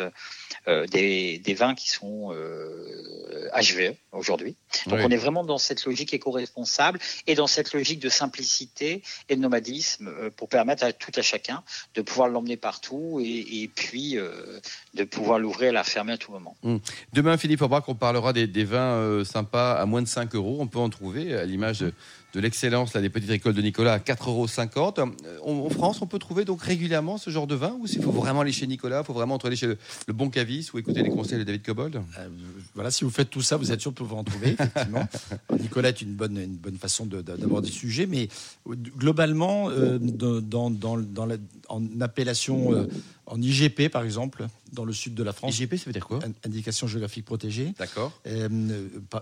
euh, 0.68 0.86
des, 0.86 1.40
des, 1.40 1.56
vins 1.56 1.74
qui 1.74 1.90
sont 1.90 2.32
euh, 2.32 3.50
HVE 3.60 3.96
aujourd'hui. 4.12 4.56
Donc 4.86 5.00
oui. 5.00 5.06
on 5.06 5.10
est 5.10 5.18
vraiment 5.18 5.44
dans 5.44 5.58
cette 5.58 5.86
logique 5.86 6.14
éco-responsable 6.14 7.00
et 7.28 7.36
dans 7.36 7.48
cette 7.48 7.74
logique 7.74 8.00
de 8.00 8.10
simplicité 8.10 9.04
et 9.30 9.36
de 9.36 9.42
nomadisme 9.42 10.08
euh, 10.08 10.30
pour 10.30 10.50
permettre 10.50 10.84
à 10.84 10.94
tout 10.94 11.12
à 11.16 11.22
chacun 11.22 11.64
de 11.96 12.02
pouvoir 12.02 12.30
l'emmener 12.30 12.58
partout 12.58 13.20
et, 13.22 13.64
et 13.64 13.68
puis 13.68 14.18
euh, 14.18 14.60
de 14.94 15.04
pouvoir 15.04 15.40
l'ouvrir 15.40 15.70
et 15.70 15.72
la 15.72 15.84
fermer 15.84 16.14
à 16.14 16.18
tout 16.18 16.32
moment. 16.32 16.56
Mmh. 16.64 16.78
Demain, 17.14 17.38
Philippe 17.38 17.62
Aubrac, 17.62 17.88
on 17.88 17.96
parlera 17.96 18.34
des, 18.34 18.48
des 18.48 18.64
vins 18.64 18.94
euh, 18.94 19.24
sympas 19.24 19.74
à 19.74 19.86
moins 19.86 20.02
de 20.02 20.08
5 20.08 20.36
euros. 20.36 20.58
On 20.60 20.68
peut 20.68 20.80
en 20.80 20.90
trouver 20.90 21.36
à 21.36 21.46
l'image 21.46 21.80
de 21.80 21.94
de 22.34 22.40
l'excellence 22.40 22.94
des 22.94 23.10
petites 23.10 23.30
récoltes 23.30 23.56
de 23.56 23.62
Nicolas 23.62 23.94
à 23.94 23.98
4,50 24.00 24.78
euros. 24.78 25.12
En 25.44 25.70
France, 25.70 26.02
on 26.02 26.08
peut 26.08 26.20
trouver 26.20 26.46
donc 26.46 26.62
régulièrement 26.62 27.18
ce 27.18 27.30
genre 27.30 27.48
de 27.48 27.56
vin 27.56 27.76
ou 27.80 27.88
s'il 27.88 28.04
faut 28.04 28.12
vraiment 28.12 28.42
aller 28.42 28.52
chez 28.52 28.68
Nicolas, 28.68 29.02
il 29.02 29.06
faut 29.06 29.14
vraiment 29.14 29.38
aller 29.38 29.56
chez 29.56 29.68
le, 29.68 29.78
le, 30.08 30.14
bon 30.14 30.30
caviste 30.30 30.74
ou 30.74 30.78
écouter 30.78 31.02
les 31.02 31.10
conseils 31.10 31.40
de 31.40 31.44
David 31.44 31.64
Cobold? 31.64 31.96
Euh, 31.96 32.30
Voilà, 32.76 32.92
si 32.92 33.04
vous 33.04 33.10
faites 33.10 33.30
tout 33.30 33.42
ça, 33.42 33.58
vous 33.58 33.72
êtes 33.72 33.82
sûr 33.82 33.92
de 33.92 33.98
pouvoir 33.98 34.20
en 34.20 34.24
trouver, 34.24 34.50
effectivement. 34.50 35.08
Nicolas 35.60 35.90
est 35.90 36.02
une 36.02 36.14
bonne, 36.14 36.38
une 36.38 36.58
bonne 36.58 36.78
façon 36.78 37.06
d'avoir 37.06 37.62
des 37.62 37.72
sujets, 37.72 38.06
mais 38.06 38.28
globalement, 38.68 39.70
euh, 39.70 39.98
dans, 40.00 40.70
dans, 40.70 40.98
dans 40.98 41.26
la, 41.26 41.36
en 41.68 41.84
appellation, 42.02 42.74
euh, 42.74 42.88
en 43.26 43.42
IGP 43.42 43.90
par 43.90 44.04
exemple, 44.04 44.48
dans 44.74 44.86
le 44.86 44.94
sud 44.94 45.16
de 45.16 45.24
la 45.24 45.34
France. 45.34 45.58
IGP, 45.58 45.78
ça 45.78 45.86
veut 45.86 45.94
dire 45.94 46.06
quoi? 46.06 46.20
Indication 46.46 46.88
géographique 46.88 47.26
protégée. 47.26 47.74
D'accord. 47.78 48.12
Euh, 48.28 48.50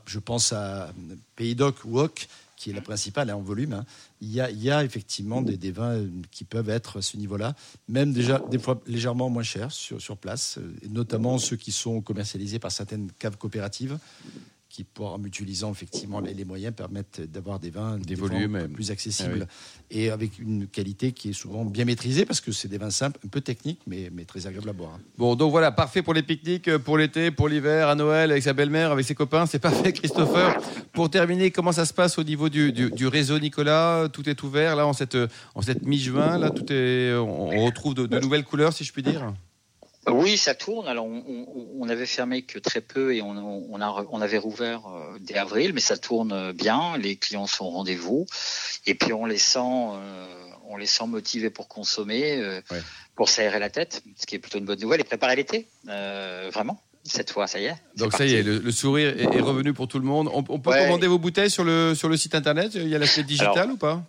je 0.06 0.20
pense 0.20 0.52
à 0.52 0.92
Pays 1.36 1.56
d'Oc 1.56 1.76
ou 1.86 2.00
Oc 2.00 2.28
qui 2.58 2.72
est 2.72 2.74
la 2.74 2.82
principale 2.82 3.30
hein, 3.30 3.36
en 3.36 3.42
volume, 3.42 3.74
hein, 3.74 3.86
il, 4.20 4.32
y 4.32 4.72
a, 4.72 4.84
effectivement 4.84 5.42
des, 5.42 5.72
vins 5.72 6.04
qui 6.32 6.44
peuvent 6.44 6.70
être 6.70 6.98
à 6.98 7.02
ce 7.02 7.16
niveau-là, 7.16 7.56
même 7.88 8.12
déjà 8.12 8.40
des 8.52 8.60
fois 8.60 8.82
légèrement 8.88 9.30
moins 9.30 9.44
chers 9.44 9.72
sur, 9.72 10.18
place, 10.18 10.60
et 10.82 10.90
notamment 10.90 11.38
ceux 11.38 11.56
qui 11.56 11.72
sont 11.72 12.02
commercialisés 12.02 12.60
par 12.60 12.72
certaines 12.72 13.12
caves 13.20 13.38
coopératives 13.38 14.00
qui, 14.70 14.86
en 15.00 15.18
mutualisant 15.18 15.72
effectivement 15.72 16.20
les, 16.20 16.34
les 16.34 16.46
moyens, 16.46 16.74
permettent 16.76 17.22
d'avoir 17.22 17.60
des 17.60 17.70
vins, 17.70 17.98
des, 17.98 18.06
des 18.06 18.16
volumes 18.16 18.58
vins 18.58 18.68
plus 18.68 18.92
accessibles 18.92 19.48
ah 19.50 19.54
oui. 19.92 19.98
et 19.98 20.10
avec 20.10 20.40
une 20.40 20.68
qualité 20.68 21.12
qui 21.14 21.30
est 21.30 21.34
souvent 21.34 21.66
bien 21.66 21.86
maîtrisée 21.86 22.26
parce 22.26 22.42
que 22.42 22.52
c'est 22.52 22.68
des 22.68 22.78
vins 22.78 22.90
simples, 22.90 23.20
un 23.26 23.30
peu 23.30 23.42
techniques, 23.42 23.82
mais, 23.88 24.10
mais 24.12 24.26
très 24.26 24.46
agréables 24.46 24.70
à 24.70 24.74
boire. 24.74 24.92
Hein. 24.96 25.02
Bon, 25.18 25.36
donc 25.36 25.52
voilà, 25.52 25.72
parfait 25.72 26.02
pour 26.02 26.14
les 26.14 26.24
pique-niques, 26.24 26.78
pour 26.80 26.98
l'été, 26.98 27.32
pour 27.32 27.48
l'hiver, 27.48 27.88
à 27.88 27.96
Noël, 27.96 28.32
avec 28.32 28.44
sa 28.44 28.54
belle-mère, 28.54 28.92
avec 28.92 29.06
ses 29.06 29.16
copains, 29.16 29.46
c'est 29.46 29.60
parfait, 29.68 29.94
Christopher. 29.94 30.58
Pour 30.94 31.10
terminer, 31.10 31.52
comment 31.52 31.72
ça 31.72 31.86
se 31.86 31.94
passe 31.94 32.18
au 32.18 32.24
niveau 32.24 32.50
du, 32.50 32.72
du, 32.72 32.92
du 32.92 33.08
réseau 33.08 33.40
Nicolas? 33.40 34.10
Tout 34.12 34.28
est 34.30 34.44
ouvert 34.44 34.76
là 34.76 34.86
en 34.86 34.94
cette, 34.94 35.18
en 35.56 35.62
cette 35.62 35.84
mi-juin, 35.84 36.38
là, 36.38 36.50
tout 36.50 36.66
est, 36.72 37.14
on, 37.16 37.50
on 37.50 37.66
retrouve 37.66 37.94
de, 37.94 38.06
de 38.06 38.20
nouvelles 38.20 38.44
couleurs, 38.44 38.74
si 38.74 38.84
je 38.84 38.92
puis 38.92 39.04
dire? 39.04 39.34
Oui, 40.10 40.38
ça 40.38 40.56
tourne. 40.56 40.88
Alors, 40.88 41.06
on, 41.06 41.24
on, 41.28 41.68
on, 41.80 41.90
avait 41.90 42.06
fermé 42.06 42.42
que 42.42 42.60
très 42.60 42.82
peu 42.82 43.16
et 43.16 43.22
on, 43.22 43.32
on, 43.70 43.82
a, 43.82 44.06
on 44.10 44.22
avait 44.22 44.38
rouvert 44.38 44.88
euh, 44.88 45.18
dès 45.20 45.36
avril, 45.36 45.74
mais 45.74 45.82
ça 45.82 45.98
tourne 45.98 46.52
bien. 46.54 46.98
Les 46.98 47.16
clients 47.16 47.48
sont 47.48 47.66
au 47.66 47.70
rendez-vous 47.70 48.26
et 48.86 48.96
puis 48.96 49.14
on 49.14 49.26
les 49.26 49.38
sent, 49.38 49.60
euh, 49.60 50.26
on 50.68 50.78
les 50.78 50.86
sent 50.86 51.06
motivés 51.08 51.50
pour 51.50 51.68
consommer, 51.68 52.38
euh, 52.38 52.62
ouais. 52.72 52.82
pour 53.16 53.30
s'aérer 53.30 53.60
la 53.60 53.70
tête, 53.70 54.02
ce 54.16 54.26
qui 54.26 54.36
est 54.36 54.40
plutôt 54.40 54.58
une 54.58 54.66
bonne 54.66 54.80
nouvelle 54.80 55.02
et 55.02 55.04
préparer 55.04 55.36
l'été, 55.36 55.68
euh, 55.90 56.50
vraiment. 56.54 56.82
Cette 57.04 57.32
fois, 57.32 57.48
ça 57.48 57.60
y 57.60 57.66
est. 57.66 57.76
Donc 57.96 58.14
ça 58.14 58.26
y 58.26 58.34
est, 58.34 58.44
le, 58.44 58.60
le 58.60 58.72
sourire 58.72 59.10
est, 59.10 59.24
est, 59.24 59.42
revenu 59.42 59.74
pour 59.74 59.88
tout 59.88 60.00
le 60.00 60.06
monde. 60.06 60.30
On, 60.34 60.44
peut 60.44 60.70
ouais. 60.70 60.84
commander 60.84 61.08
vos 61.08 61.18
bouteilles 61.18 61.50
sur 61.50 61.64
le 61.64 61.96
sur 61.96 62.10
le 62.10 62.18
site 62.18 62.36
internet? 62.36 62.72
Il 62.76 62.90
y 62.90 62.96
a 62.96 63.00
l'aspect 63.00 63.24
digital 63.24 63.58
Alors, 63.58 63.76
ou 63.76 63.78
pas? 63.78 64.04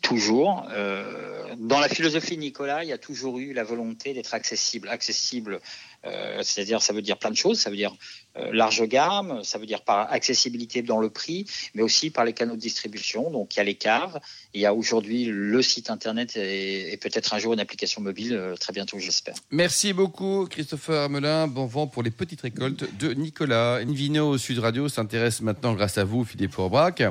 Toujours. 0.00 0.66
Euh, 0.72 1.41
dans 1.58 1.80
la 1.80 1.88
philosophie 1.88 2.36
de 2.36 2.40
Nicolas, 2.40 2.84
il 2.84 2.88
y 2.88 2.92
a 2.92 2.98
toujours 2.98 3.38
eu 3.38 3.52
la 3.52 3.64
volonté 3.64 4.14
d'être 4.14 4.34
accessible. 4.34 4.88
Accessible, 4.88 5.60
euh, 6.04 6.40
c'est-à-dire, 6.42 6.82
ça 6.82 6.92
veut 6.92 7.02
dire 7.02 7.18
plein 7.18 7.30
de 7.30 7.36
choses. 7.36 7.60
Ça 7.60 7.70
veut 7.70 7.76
dire 7.76 7.94
euh, 8.36 8.50
large 8.52 8.82
gamme, 8.84 9.42
ça 9.44 9.58
veut 9.58 9.66
dire 9.66 9.82
par 9.82 10.12
accessibilité 10.12 10.82
dans 10.82 10.98
le 10.98 11.10
prix, 11.10 11.46
mais 11.74 11.82
aussi 11.82 12.10
par 12.10 12.24
les 12.24 12.32
canaux 12.32 12.56
de 12.56 12.60
distribution. 12.60 13.30
Donc, 13.30 13.54
il 13.54 13.58
y 13.58 13.60
a 13.60 13.64
les 13.64 13.74
caves, 13.74 14.20
il 14.54 14.60
y 14.60 14.66
a 14.66 14.74
aujourd'hui 14.74 15.26
le 15.26 15.62
site 15.62 15.90
internet 15.90 16.36
et, 16.36 16.98
peut-être 17.00 17.34
un 17.34 17.38
jour 17.38 17.52
une 17.52 17.60
application 17.60 18.00
mobile, 18.00 18.34
euh, 18.34 18.56
très 18.56 18.72
bientôt, 18.72 18.98
j'espère. 18.98 19.34
Merci 19.50 19.92
beaucoup, 19.92 20.46
Christopher 20.50 21.02
Amelin. 21.02 21.46
Bon 21.46 21.66
vent 21.66 21.86
pour 21.86 22.02
les 22.02 22.10
petites 22.10 22.42
récoltes 22.42 22.96
de 22.98 23.12
Nicolas. 23.12 23.76
Invino 23.76 24.38
Sud 24.38 24.58
Radio 24.58 24.88
s'intéresse 24.88 25.40
maintenant, 25.40 25.74
grâce 25.74 25.98
à 25.98 26.04
vous, 26.04 26.24
Philippe 26.24 26.52
Forbrac, 26.52 27.02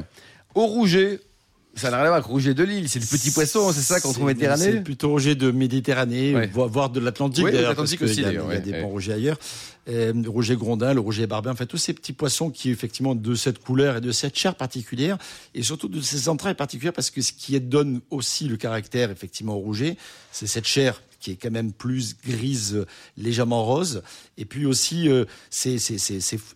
au 0.56 0.66
rouget 0.66 1.20
ça 1.76 1.90
n'a 1.90 1.98
rien 1.98 2.06
à 2.06 2.10
voir 2.10 2.18
avec 2.18 2.26
Rouget 2.26 2.54
de 2.54 2.64
Lille, 2.64 2.90
c'est 2.90 3.00
le 3.00 3.06
petit 3.06 3.32
poisson, 3.32 3.72
c'est 3.72 3.82
ça 3.82 4.00
qu'on 4.02 4.12
trouve 4.12 4.28
Méditerranée 4.28 4.64
C'est 4.64 4.84
plutôt 4.84 5.10
Rouget 5.10 5.36
de 5.36 5.52
Méditerranée, 5.52 6.36
ouais. 6.36 6.48
voire 6.48 6.90
de 6.90 7.00
l'Atlantique 7.00 7.46
oui, 7.46 7.52
d'ailleurs, 7.52 7.76
parce 7.76 7.96
qu'il 7.96 8.20
y 8.20 8.26
a, 8.26 8.44
ouais, 8.44 8.56
y 8.56 8.58
a 8.58 8.60
des 8.60 8.72
ouais. 8.72 8.82
bons 8.82 8.90
Rougets 8.90 9.14
ailleurs. 9.14 9.38
Euh, 9.90 10.14
le 10.14 10.30
Rouget 10.30 10.56
Grondin, 10.56 10.94
le 10.94 11.00
Rouget 11.00 11.28
Barbin, 11.28 11.56
fait 11.56 11.66
tous 11.66 11.78
ces 11.78 11.94
petits 11.94 12.14
poissons 12.14 12.50
qui 12.50 12.70
effectivement 12.70 13.16
de 13.16 13.36
cette 13.36 13.60
couleur 13.60 13.98
et 13.98 14.02
de 14.02 14.12
cette 14.12 14.38
chair 14.38 14.56
particulière, 14.56 15.18
et 15.56 15.64
surtout 15.64 15.88
de 15.88 16.02
ces 16.02 16.30
entrailles 16.30 16.56
particulières, 16.56 16.94
parce 16.94 17.10
que 17.10 17.22
ce 17.22 17.32
qui 17.32 17.60
donne 17.60 18.02
aussi 18.10 18.48
le 18.48 18.58
caractère 18.58 19.10
effectivement 19.10 19.56
au 19.56 19.60
Rouget, 19.60 19.98
c'est 20.32 20.48
cette 20.48 20.68
chair 20.68 21.02
qui 21.22 21.32
est 21.32 21.36
quand 21.36 21.52
même 21.52 21.72
plus 21.72 22.18
grise, 22.18 22.86
légèrement 23.16 23.64
rose. 23.64 24.02
Et 24.38 24.46
puis 24.46 24.66
aussi, 24.66 25.08
euh, 25.08 25.26
c'est 25.50 25.78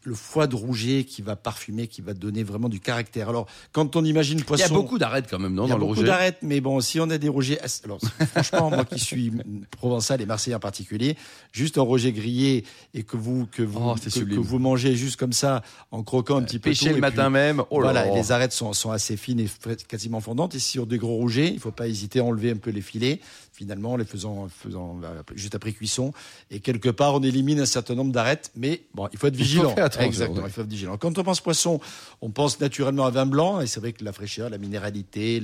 le 0.03 0.15
foie 0.15 0.47
de 0.47 0.55
rouget 0.55 1.05
qui 1.05 1.21
va 1.21 1.35
parfumer, 1.35 1.87
qui 1.87 2.01
va 2.01 2.13
donner 2.13 2.43
vraiment 2.43 2.67
du 2.67 2.79
caractère. 2.79 3.29
Alors, 3.29 3.47
quand 3.71 3.95
on 3.95 4.03
imagine 4.03 4.41
poisson... 4.43 4.65
Il 4.65 4.71
y 4.71 4.73
a 4.73 4.75
beaucoup 4.75 4.97
d'arêtes 4.97 5.27
quand 5.29 5.39
même, 5.39 5.53
non, 5.53 5.67
dans 5.67 5.77
le 5.77 5.83
rouget 5.83 6.01
Il 6.01 6.07
y 6.07 6.09
a 6.09 6.13
beaucoup 6.13 6.17
d'arêtes, 6.17 6.37
mais 6.41 6.61
bon, 6.61 6.81
si 6.81 6.99
on 6.99 7.09
a 7.09 7.17
des 7.17 7.29
rougets... 7.29 7.59
Alors, 7.83 7.99
franchement, 8.31 8.69
moi 8.71 8.85
qui 8.85 8.99
suis 8.99 9.31
provençal 9.77 10.19
et 10.21 10.25
marseillais 10.25 10.55
en 10.55 10.59
particulier, 10.59 11.15
juste 11.51 11.77
un 11.77 11.83
rouget 11.83 12.11
grillé 12.11 12.65
et 12.93 13.03
que 13.03 13.17
vous, 13.17 13.45
que 13.45 13.61
vous, 13.61 13.79
oh, 13.81 13.95
que, 13.95 14.19
que, 14.19 14.39
vous 14.39 14.59
mangez 14.59 14.95
juste 14.95 15.17
comme 15.17 15.33
ça, 15.33 15.61
en 15.91 16.03
croquant 16.03 16.37
un 16.37 16.43
petit 16.43 16.59
peu 16.59 16.71
Pêcher 16.71 16.91
le 16.91 16.99
matin 16.99 17.25
puis, 17.25 17.33
même, 17.33 17.63
oh 17.69 17.81
voilà, 17.81 18.11
les 18.15 18.31
arêtes 18.31 18.51
sont, 18.51 18.73
sont 18.73 18.89
assez 18.89 19.15
fines 19.15 19.39
et 19.39 19.47
quasiment 19.87 20.21
fondantes. 20.21 20.55
Et 20.55 20.59
sur 20.59 20.87
des 20.87 20.97
gros 20.97 21.15
rougets, 21.15 21.49
il 21.49 21.55
ne 21.55 21.59
faut 21.59 21.71
pas 21.71 21.87
hésiter 21.87 22.19
à 22.19 22.23
enlever 22.23 22.49
un 22.49 22.57
peu 22.57 22.71
les 22.71 22.81
filets 22.81 23.19
finalement 23.55 23.93
en 23.93 23.97
les 23.97 24.05
faisant 24.05 24.47
faisant 24.49 24.99
juste 25.33 25.55
après 25.55 25.71
cuisson. 25.71 26.11
Et 26.51 26.59
quelque 26.59 26.89
part, 26.89 27.15
on 27.15 27.23
élimine 27.23 27.59
un 27.59 27.65
certain 27.65 27.95
nombre 27.95 28.11
d'arêtes, 28.11 28.51
mais 28.55 28.81
bon, 28.93 29.07
il 29.13 29.17
faut 29.17 29.27
être 29.27 29.35
vigilant. 29.35 29.73
Exactement, 29.99 30.45
il 30.45 30.51
faut 30.51 30.61
être 30.61 30.67
vigilant. 30.67 30.97
Quand 30.97 31.17
on 31.17 31.23
pense 31.23 31.41
poisson, 31.41 31.79
on 32.21 32.29
pense 32.29 32.59
naturellement 32.59 33.05
à 33.05 33.09
vin 33.09 33.25
blanc, 33.25 33.61
et 33.61 33.67
c'est 33.67 33.79
vrai 33.79 33.93
que 33.93 34.03
la 34.03 34.11
fraîcheur, 34.11 34.49
la 34.49 34.57
minéralité, 34.57 35.41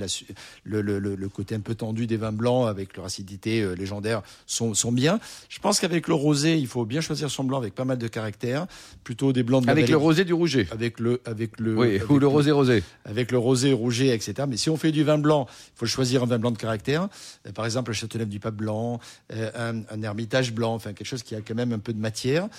le, 0.64 0.82
le, 0.82 1.00
le, 1.00 1.30
côté 1.30 1.56
un 1.56 1.62
peu 1.62 1.76
tendu 1.76 2.08
des 2.08 2.18
vins 2.18 2.32
blancs 2.32 2.68
avec 2.68 2.98
leur 2.98 3.06
acidité 3.06 3.62
euh, 3.62 3.74
légendaire 3.74 4.22
sont, 4.46 4.74
sont 4.74 4.92
bien. 4.92 5.20
Je 5.50 5.60
pense 5.60 5.80
qu'avec 5.80 6.08
le 6.08 6.14
rosé, 6.14 6.58
il 6.58 6.68
faut 6.68 6.86
bien 6.86 7.02
choisir 7.02 7.32
son 7.32 7.46
blanc 7.46 7.58
avec 7.58 7.74
pas 7.74 7.86
mal 7.86 7.98
de 7.98 8.08
caractère, 8.08 8.68
plutôt 9.04 9.32
des 9.32 9.44
blancs 9.44 9.64
de 9.66 9.70
Avec 9.70 9.90
le 9.90 9.98
rosé 9.98 10.26
du 10.26 10.34
rouget. 10.34 10.68
Avec 10.72 11.00
le, 11.00 11.22
avec 11.26 11.60
le, 11.60 11.78
oui, 11.78 12.00
ou 12.10 12.20
le 12.20 12.28
rosé 12.28 12.52
rosé. 12.52 12.84
Avec 13.06 13.32
le 13.32 13.38
rosé 13.38 13.72
rouget, 13.72 14.14
etc. 14.14 14.34
Mais 14.48 14.58
si 14.58 14.70
on 14.70 14.78
fait 14.78 14.92
du 14.92 15.04
vin 15.04 15.18
blanc, 15.18 15.48
il 15.50 15.80
faut 15.80 15.86
choisir 15.86 16.24
un 16.24 16.26
vin 16.26 16.40
blanc 16.40 16.52
de 16.52 16.58
caractère. 16.58 17.08
Euh, 17.48 17.52
par 17.52 17.66
exemple, 17.66 17.94
le 18.02 18.08
Châteauneuf 18.08 18.30
du 18.30 18.40
Pape 18.40 18.56
blanc, 18.56 19.00
euh, 19.34 19.52
un, 19.56 19.84
un, 19.90 20.02
Hermitage 20.02 20.54
blanc, 20.54 20.74
enfin 20.74 20.94
quelque 20.94 21.08
chose 21.08 21.24
qui 21.24 21.36
a 21.36 21.42
quand 21.42 21.56
même 21.56 21.74
un 21.74 21.80
peu 21.80 21.94
de 21.94 22.00
matière, 22.00 22.50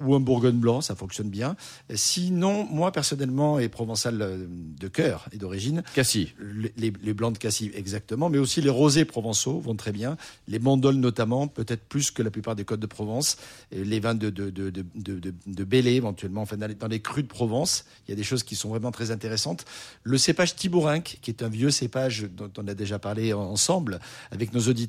ou 0.00 0.14
un 0.14 0.20
Bourgogne 0.20 0.58
blanc, 0.58 0.80
ça 0.80 0.94
fonctionne 0.94 1.30
bien. 1.30 1.56
Sinon, 1.94 2.66
moi 2.70 2.92
personnellement 2.92 3.58
et 3.58 3.68
provençal 3.68 4.46
de 4.48 4.88
cœur 4.88 5.28
et 5.32 5.38
d'origine, 5.38 5.82
Cassis. 5.94 6.34
Les, 6.76 6.92
les, 7.02 7.14
blancs 7.14 7.34
de 7.34 7.38
Cassis, 7.38 7.70
exactement, 7.74 8.28
mais 8.28 8.38
aussi 8.38 8.60
les 8.60 8.70
rosés 8.70 9.04
provençaux 9.04 9.60
vont 9.60 9.74
très 9.74 9.92
bien. 9.92 10.16
Les 10.48 10.58
mandoles 10.58 10.96
notamment, 10.96 11.48
peut-être 11.48 11.84
plus 11.84 12.10
que 12.10 12.22
la 12.22 12.30
plupart 12.30 12.56
des 12.56 12.64
côtes 12.64 12.80
de 12.80 12.86
Provence. 12.86 13.36
Les 13.70 14.00
vins 14.00 14.14
de, 14.14 14.30
de, 14.30 14.50
de, 14.50 14.70
de, 14.70 14.84
de, 14.94 15.34
de 15.46 15.64
Bélé, 15.64 15.92
éventuellement, 15.92 16.42
enfin, 16.42 16.56
dans 16.56 16.66
les, 16.66 16.74
dans 16.74 16.88
les 16.88 17.00
crus 17.00 17.24
de 17.24 17.28
Provence, 17.28 17.84
il 18.06 18.10
y 18.10 18.14
a 18.14 18.16
des 18.16 18.22
choses 18.22 18.42
qui 18.42 18.56
sont 18.56 18.68
vraiment 18.68 18.90
très 18.90 19.10
intéressantes. 19.10 19.64
Le 20.02 20.18
cépage 20.18 20.56
Thibourinque, 20.56 21.18
qui 21.22 21.30
est 21.30 21.42
un 21.42 21.48
vieux 21.48 21.70
cépage 21.70 22.26
dont 22.30 22.50
on 22.58 22.66
a 22.68 22.74
déjà 22.74 22.98
parlé 22.98 23.32
ensemble 23.32 24.00
avec 24.30 24.52
nos 24.52 24.60
auditeurs, 24.60 24.81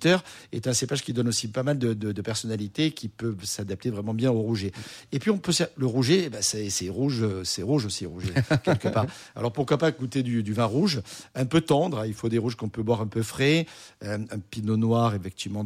est 0.52 0.68
un 0.68 0.74
cépage 0.74 1.04
qui 1.04 1.14
donne 1.14 1.28
aussi 1.28 1.48
pas 1.48 1.64
mal 1.64 1.78
de, 1.78 1.94
de, 1.94 2.22
personnalités 2.22 2.92
qui 2.92 3.08
peuvent 3.08 3.44
s'adapter 3.44 3.90
vraiment 3.90 4.14
bien 4.14 4.32
au 4.32 4.42
rouget. 4.42 4.72
Et 5.12 5.20
puis 5.20 5.32
on 5.32 5.38
peut 5.38 5.52
le 5.76 5.86
rouget, 5.86 6.24
eh 6.26 6.30
ben 6.30 6.42
c'est 6.42 6.90
rouge, 6.90 7.26
c'est 7.44 7.64
rouge 7.64 7.86
aussi 7.86 8.06
rouget 8.06 8.34
quelque 8.64 8.88
part. 8.88 9.06
Alors 9.36 9.52
pourquoi 9.52 9.78
pas 9.78 9.92
goûter 9.92 10.24
du, 10.24 10.44
du, 10.44 10.54
vin 10.54 10.66
rouge, 10.66 11.02
un 11.36 11.46
peu 11.46 11.62
tendre. 11.62 12.06
Il 12.06 12.14
faut 12.14 12.30
des 12.30 12.38
rouges 12.38 12.56
qu'on 12.56 12.70
peut 12.70 12.84
boire 12.84 13.02
un 13.02 13.08
peu 13.08 13.24
frais, 13.24 13.66
un, 14.02 14.22
un 14.22 14.40
pinot 14.50 14.78
noir 14.78 15.16
effectivement 15.16 15.66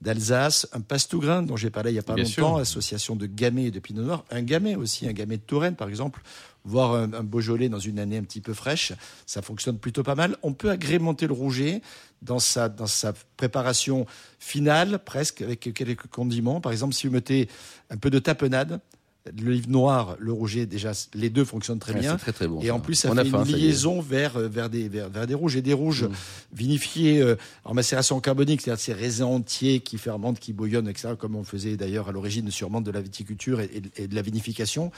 d'Alsace, 0.00 0.68
un 0.72 0.80
pastougrin 0.80 1.42
dont 1.42 1.56
j'ai 1.56 1.70
parlé 1.70 1.90
il 1.92 1.96
y 1.96 1.98
a 1.98 2.02
pas 2.02 2.16
longtemps, 2.16 2.56
association 2.56 3.16
de 3.16 3.26
gamay 3.26 3.64
et 3.66 3.70
de 3.70 3.80
pinot 3.80 4.02
noir, 4.02 4.24
un 4.30 4.42
gamay 4.42 4.74
aussi, 4.74 5.08
un 5.08 5.12
gamay 5.12 5.36
de 5.36 5.42
Touraine 5.42 5.76
par 5.76 5.88
exemple, 5.88 6.22
voire 6.64 6.94
un, 6.94 7.08
Beaujolais 7.22 7.68
dans 7.68 7.78
une 7.78 7.98
année 7.98 8.16
un 8.16 8.22
petit 8.22 8.40
peu 8.40 8.54
fraîche, 8.54 8.92
ça 9.26 9.42
fonctionne 9.42 9.78
plutôt 9.78 10.02
pas 10.02 10.14
mal. 10.14 10.36
On 10.42 10.52
peut 10.52 10.70
agrémenter 10.70 11.26
le 11.26 11.32
rouget 11.32 11.82
dans 12.22 12.38
sa, 12.38 12.68
dans 12.68 12.86
sa 12.86 13.12
préparation 13.36 14.06
finale, 14.38 15.00
presque, 15.04 15.42
avec 15.42 15.60
quelques 15.60 16.06
condiments. 16.08 16.60
Par 16.60 16.72
exemple, 16.72 16.94
si 16.94 17.06
vous 17.06 17.12
mettez 17.12 17.48
un 17.90 17.96
peu 17.96 18.10
de 18.10 18.18
tapenade, 18.18 18.80
le 19.26 19.52
livre 19.52 19.68
noir, 19.68 20.16
le 20.18 20.32
rouget, 20.32 20.64
déjà, 20.64 20.92
les 21.14 21.28
deux 21.28 21.44
fonctionnent 21.44 21.78
très 21.78 21.92
bien. 21.92 22.16
Très, 22.16 22.32
très 22.32 22.48
bon, 22.48 22.60
et 22.62 22.70
en 22.70 22.80
plus, 22.80 22.94
ça 22.94 23.14
fait 23.14 23.28
une 23.28 23.44
liaison 23.44 24.00
vers, 24.00 24.36
euh, 24.36 24.48
vers, 24.48 24.70
des, 24.70 24.88
vers, 24.88 25.10
vers, 25.10 25.26
des 25.26 25.34
rouges. 25.34 25.56
Et 25.56 25.62
des 25.62 25.74
rouges 25.74 26.04
mm. 26.04 26.12
vinifiés 26.54 27.20
euh, 27.20 27.36
en 27.64 27.74
macération 27.74 28.18
carbonique, 28.20 28.62
c'est-à-dire 28.62 28.82
ces 28.82 28.92
raisins 28.94 29.24
entiers 29.24 29.80
qui 29.80 29.98
fermentent, 29.98 30.40
qui 30.40 30.52
bouillonnent, 30.54 30.88
etc., 30.88 31.14
comme 31.18 31.36
on 31.36 31.44
faisait 31.44 31.76
d'ailleurs 31.76 32.08
à 32.08 32.12
l'origine 32.12 32.50
sûrement 32.50 32.80
de 32.80 32.90
la 32.90 33.02
viticulture 33.02 33.60
et, 33.60 33.82
et, 33.96 34.08
de 34.08 34.14
la 34.14 34.22
vinification, 34.22 34.90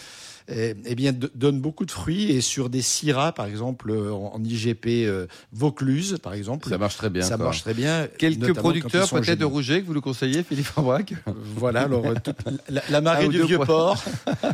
eh, 0.48 0.74
eh 0.84 0.94
bien, 0.94 1.12
donnent 1.34 1.60
beaucoup 1.60 1.84
de 1.84 1.90
fruits. 1.90 2.30
Et 2.30 2.40
sur 2.40 2.70
des 2.70 2.82
syrahs, 2.82 3.32
par 3.32 3.46
exemple, 3.46 3.90
euh, 3.90 4.12
en, 4.12 4.42
IGP 4.42 5.08
Vaucluse, 5.52 6.18
par 6.22 6.34
exemple. 6.34 6.68
Ça 6.68 6.78
marche 6.78 6.96
très 6.96 7.10
bien. 7.10 7.22
Ça 7.22 7.36
marche 7.36 7.62
très 7.62 7.74
bien. 7.74 8.06
Quelques 8.18 8.54
producteurs 8.54 9.08
peut-être 9.10 9.38
de 9.38 9.44
rouget 9.44 9.82
que 9.82 9.86
vous 9.86 9.94
le 9.94 10.00
conseillez, 10.00 10.44
Philippe 10.44 10.70
Aubrac 10.76 11.14
Voilà, 11.56 11.82
alors, 11.82 12.04
la, 12.68 12.82
la, 12.88 13.00
marée 13.00 13.28
du 13.28 13.42
Vieux-Port. 13.42 14.02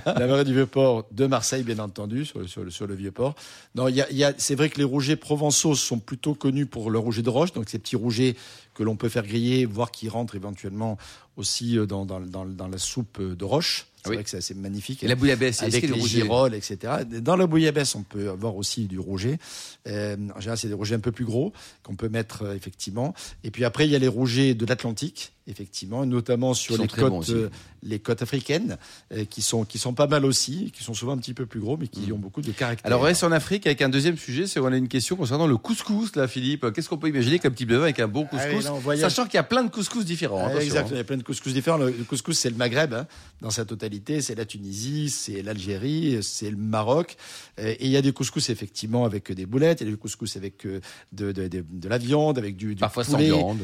La 0.06 0.26
marée 0.26 0.44
du 0.44 0.54
Vieux-Port 0.54 1.06
de 1.10 1.26
Marseille, 1.26 1.62
bien 1.62 1.78
entendu, 1.78 2.24
sur, 2.24 2.86
le 2.86 2.94
Vieux-Port. 2.94 3.34
Non, 3.74 3.88
y 3.88 4.00
a, 4.00 4.32
c'est 4.38 4.54
vrai 4.54 4.68
que 4.68 4.78
les 4.78 4.84
rougets 4.84 5.16
provençaux 5.16 5.74
sont 5.74 5.98
plutôt 5.98 6.34
connus 6.34 6.66
pour 6.66 6.90
le 6.90 6.98
rouget 6.98 7.22
de 7.22 7.30
roche, 7.30 7.52
donc 7.52 7.68
ces 7.68 7.78
petits 7.78 7.96
rougets 7.96 8.36
que 8.74 8.82
l'on 8.82 8.96
peut 8.96 9.08
faire 9.08 9.26
griller, 9.26 9.64
voire 9.66 9.90
qui 9.90 10.08
rentrent 10.08 10.36
éventuellement 10.36 10.98
aussi 11.36 11.78
euh, 11.78 11.86
dans, 11.86 12.06
la 12.06 12.78
soupe 12.78 13.20
de 13.20 13.44
roche. 13.44 13.86
C'est 14.08 14.14
vrai 14.14 14.24
que 14.24 14.30
c'est 14.30 14.38
assez 14.38 14.54
magnifique. 14.54 15.02
Et 15.02 15.08
la 15.08 15.14
bouillabaisse, 15.14 15.62
avec 15.62 15.88
les 15.88 16.00
girolles, 16.00 16.54
etc. 16.54 17.04
Dans 17.06 17.36
la 17.36 17.46
bouillabaisse, 17.46 17.94
on 17.94 18.02
peut 18.02 18.30
avoir 18.30 18.56
aussi 18.56 18.86
du 18.86 18.98
rouget. 18.98 19.38
Euh, 19.86 20.16
en 20.34 20.40
général, 20.40 20.58
c'est 20.58 20.68
des 20.68 20.74
rougets 20.74 20.94
un 20.94 21.00
peu 21.00 21.12
plus 21.12 21.24
gros 21.24 21.52
qu'on 21.82 21.94
peut 21.94 22.08
mettre 22.08 22.42
euh, 22.42 22.54
effectivement. 22.54 23.14
Et 23.44 23.50
puis 23.50 23.64
après, 23.64 23.86
il 23.86 23.90
y 23.90 23.96
a 23.96 23.98
les 23.98 24.08
rougets 24.08 24.54
de 24.54 24.66
l'Atlantique, 24.66 25.32
effectivement, 25.48 26.04
notamment 26.06 26.54
sur 26.54 26.76
les 26.76 26.86
côtes, 26.86 27.30
euh, 27.30 27.48
les 27.82 27.98
côtes 27.98 28.22
africaines, 28.22 28.76
euh, 29.12 29.24
qui 29.24 29.42
sont 29.42 29.64
qui 29.64 29.78
sont 29.78 29.94
pas 29.94 30.06
mal 30.06 30.24
aussi, 30.24 30.70
qui 30.72 30.84
sont 30.84 30.94
souvent 30.94 31.12
un 31.12 31.18
petit 31.18 31.34
peu 31.34 31.46
plus 31.46 31.60
gros, 31.60 31.76
mais 31.76 31.88
qui 31.88 32.10
mm. 32.10 32.12
ont 32.12 32.18
beaucoup 32.18 32.42
de 32.42 32.52
caractère. 32.52 32.86
Alors 32.86 33.00
on 33.00 33.04
reste 33.04 33.24
en 33.24 33.32
Afrique 33.32 33.66
avec 33.66 33.82
un 33.82 33.88
deuxième 33.88 34.18
sujet, 34.18 34.46
c'est 34.46 34.60
on 34.60 34.66
a 34.66 34.76
une 34.76 34.88
question 34.88 35.16
concernant 35.16 35.46
le 35.46 35.56
couscous, 35.56 36.14
là, 36.16 36.28
Philippe. 36.28 36.70
Qu'est-ce 36.72 36.88
qu'on 36.88 36.98
peut 36.98 37.08
imaginer 37.08 37.38
comme 37.38 37.54
type 37.54 37.70
de 37.70 37.76
vin 37.76 37.84
avec 37.84 38.00
un 38.00 38.08
bon 38.08 38.26
ah 38.30 38.36
couscous, 38.36 38.70
sachant 39.00 39.24
qu'il 39.24 39.34
y 39.34 39.38
a 39.38 39.44
plein 39.44 39.64
de 39.64 39.70
couscous 39.70 40.04
différents. 40.04 40.48
Ah, 40.48 40.62
exactement, 40.62 40.96
il 40.96 40.98
y 40.98 41.00
a 41.00 41.04
plein 41.04 41.16
de 41.16 41.22
couscous 41.22 41.52
différents. 41.52 41.78
Le, 41.78 41.92
couscous, 41.92 42.38
c'est 42.38 42.50
le 42.50 42.56
Maghreb 42.56 42.92
hein, 42.92 43.06
dans 43.40 43.50
sa 43.50 43.64
totalité, 43.64 43.97
c'est 44.20 44.34
la 44.34 44.44
Tunisie, 44.44 45.10
c'est 45.10 45.42
l'Algérie, 45.42 46.18
c'est 46.22 46.50
le 46.50 46.56
Maroc, 46.56 47.16
euh, 47.58 47.74
et 47.78 47.86
il 47.86 47.90
y 47.90 47.96
a 47.96 48.02
des 48.02 48.12
couscous 48.12 48.50
effectivement 48.50 49.04
avec 49.04 49.32
des 49.32 49.46
boulettes, 49.46 49.80
il 49.80 49.86
y 49.86 49.88
a 49.88 49.92
des 49.92 49.98
couscous 49.98 50.36
avec 50.36 50.66
de, 50.66 50.80
de, 51.12 51.32
de, 51.32 51.64
de 51.68 51.88
la 51.88 51.98
viande, 51.98 52.38
avec 52.38 52.56
du, 52.56 52.74
du 52.74 52.80
parfois 52.80 53.04
poulet, 53.04 53.30
sans 53.30 53.36
viande, 53.36 53.58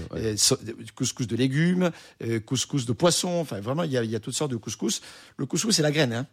couscous 0.95 1.27
de 1.27 1.37
légumes 1.37 1.91
couscous 2.47 2.87
de 2.87 2.93
poisson. 2.93 3.29
Enfin, 3.41 3.61
vraiment, 3.61 3.83
il 3.83 3.93
y 3.93 3.99
a, 3.99 4.05
il 4.05 4.11
y 4.11 4.17
a 4.17 4.21
toutes 4.21 4.35
sortes 4.35 4.51
de 4.51 4.57
couscous. 4.57 5.01
Le 5.37 5.47
couscous, 5.47 5.75
c'est 5.75 5.83
la 5.83 5.93
graine. 5.93 6.13
Hein 6.13 6.27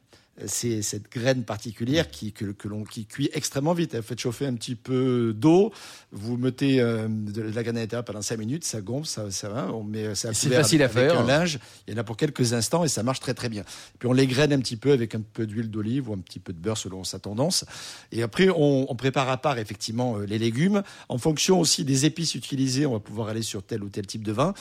c'est 0.45 0.81
cette 0.81 1.11
graine 1.11 1.43
particulière 1.43 2.09
qui, 2.09 2.31
que, 2.31 2.45
que 2.45 2.67
l'on 2.67 2.83
qui 2.83 3.05
cuit 3.05 3.29
extrêmement 3.33 3.73
vite. 3.73 3.95
Vous 3.95 4.01
faites 4.01 4.19
chauffer 4.19 4.45
un 4.45 4.53
petit 4.55 4.75
peu 4.75 5.33
d'eau, 5.35 5.71
vous 6.11 6.37
mettez 6.37 6.81
euh, 6.81 7.07
de 7.09 7.41
la 7.41 7.63
graine 7.63 7.77
à 7.77 7.81
l'intérieur 7.81 8.05
pendant 8.05 8.21
5 8.21 8.37
minutes, 8.37 8.63
ça 8.63 8.81
gonfle, 8.81 9.07
ça, 9.07 9.29
ça 9.29 9.49
va, 9.49 9.71
on 9.73 9.83
met 9.83 10.15
ça 10.15 10.33
C'est 10.33 10.49
facile 10.49 10.83
à 10.83 10.89
faire. 10.89 11.19
un 11.19 11.25
linge, 11.25 11.59
il 11.87 11.93
y 11.93 11.97
en 11.97 11.99
a 11.99 12.03
pour 12.03 12.17
quelques 12.17 12.53
instants 12.53 12.83
et 12.83 12.87
ça 12.87 13.03
marche 13.03 13.19
très 13.19 13.33
très 13.33 13.49
bien. 13.49 13.63
Puis 13.99 14.07
on 14.07 14.13
les 14.13 14.27
graine 14.27 14.53
un 14.53 14.59
petit 14.59 14.77
peu 14.77 14.91
avec 14.91 15.15
un 15.15 15.21
peu 15.21 15.45
d'huile 15.45 15.69
d'olive 15.69 16.09
ou 16.09 16.13
un 16.13 16.19
petit 16.19 16.39
peu 16.39 16.53
de 16.53 16.59
beurre 16.59 16.77
selon 16.77 17.03
sa 17.03 17.19
tendance. 17.19 17.65
Et 18.11 18.23
après 18.23 18.49
on, 18.49 18.91
on 18.91 18.95
prépare 18.95 19.29
à 19.29 19.37
part 19.37 19.57
effectivement 19.57 20.17
euh, 20.17 20.25
les 20.25 20.39
légumes. 20.39 20.83
En 21.09 21.17
fonction 21.17 21.59
aussi 21.59 21.83
des 21.85 22.05
épices 22.05 22.35
utilisées, 22.35 22.85
on 22.85 22.93
va 22.93 22.99
pouvoir 22.99 23.27
aller 23.27 23.41
sur 23.43 23.63
tel 23.63 23.83
ou 23.83 23.89
tel 23.89 24.07
type 24.07 24.23
de 24.23 24.31
vin. 24.31 24.53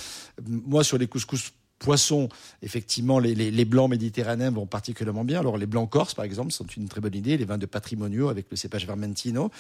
Moi 0.46 0.84
sur 0.84 0.98
les 0.98 1.06
couscous 1.06 1.52
poissons, 1.80 2.28
effectivement, 2.62 3.18
les, 3.18 3.34
les, 3.34 3.64
blancs 3.64 3.90
méditerranéens 3.90 4.50
vont 4.50 4.66
particulièrement 4.66 5.24
bien. 5.24 5.40
Alors 5.40 5.56
les 5.56 5.66
blancs 5.66 5.88
corses, 5.90 6.14
par 6.14 6.26
exemple, 6.26 6.52
sont 6.52 6.66
une 6.76 6.88
très 6.88 7.00
bonne 7.00 7.14
idée. 7.14 7.36
Les 7.38 7.46
vins 7.46 7.58
de 7.58 7.66
patrimonio 7.66 8.28
avec 8.28 8.46
le 8.50 8.56
cépage 8.56 8.86
Vermentino. 8.86 9.50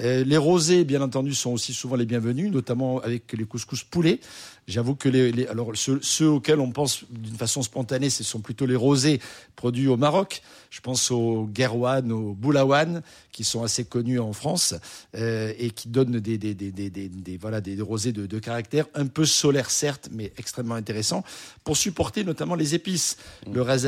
Euh, 0.00 0.24
les 0.24 0.38
rosés, 0.38 0.84
bien 0.84 1.02
entendu, 1.02 1.34
sont 1.34 1.50
aussi 1.52 1.74
souvent 1.74 1.96
les 1.96 2.06
bienvenus, 2.06 2.50
notamment 2.50 2.98
avec 3.00 3.32
les 3.32 3.44
couscous 3.44 3.84
poulets. 3.84 4.20
J'avoue 4.66 4.96
que 4.96 5.08
les, 5.08 5.30
les 5.30 5.46
alors 5.46 5.70
ceux, 5.74 6.00
ceux, 6.02 6.28
auxquels 6.28 6.58
on 6.58 6.72
pense 6.72 7.04
d'une 7.08 7.36
façon 7.36 7.62
spontanée, 7.62 8.10
ce 8.10 8.24
sont 8.24 8.40
plutôt 8.40 8.66
les 8.66 8.74
rosés 8.74 9.20
produits 9.54 9.86
au 9.86 9.96
Maroc. 9.96 10.42
Je 10.70 10.80
pense 10.80 11.12
aux 11.12 11.46
Guerwan, 11.46 12.10
aux 12.10 12.34
Boulawan, 12.34 13.02
qui 13.30 13.44
sont 13.44 13.62
assez 13.62 13.84
connus 13.84 14.18
en 14.18 14.32
France 14.32 14.74
euh, 15.14 15.52
et 15.56 15.70
qui 15.70 15.88
donnent 15.88 16.18
des, 16.18 16.36
des, 16.36 16.54
des, 16.54 16.72
des, 16.72 16.90
des 16.90 17.36
voilà, 17.36 17.60
des 17.60 17.80
rosés 17.80 18.12
de, 18.12 18.26
de, 18.26 18.38
caractère, 18.40 18.86
un 18.94 19.06
peu 19.06 19.24
solaire 19.24 19.70
certes, 19.70 20.08
mais 20.12 20.32
extrêmement 20.36 20.74
intéressant 20.74 21.22
pour 21.62 21.76
supporter 21.76 22.24
notamment 22.24 22.56
les 22.56 22.74
épices, 22.74 23.18
mmh. 23.46 23.54
le 23.54 23.62
ras 23.62 23.86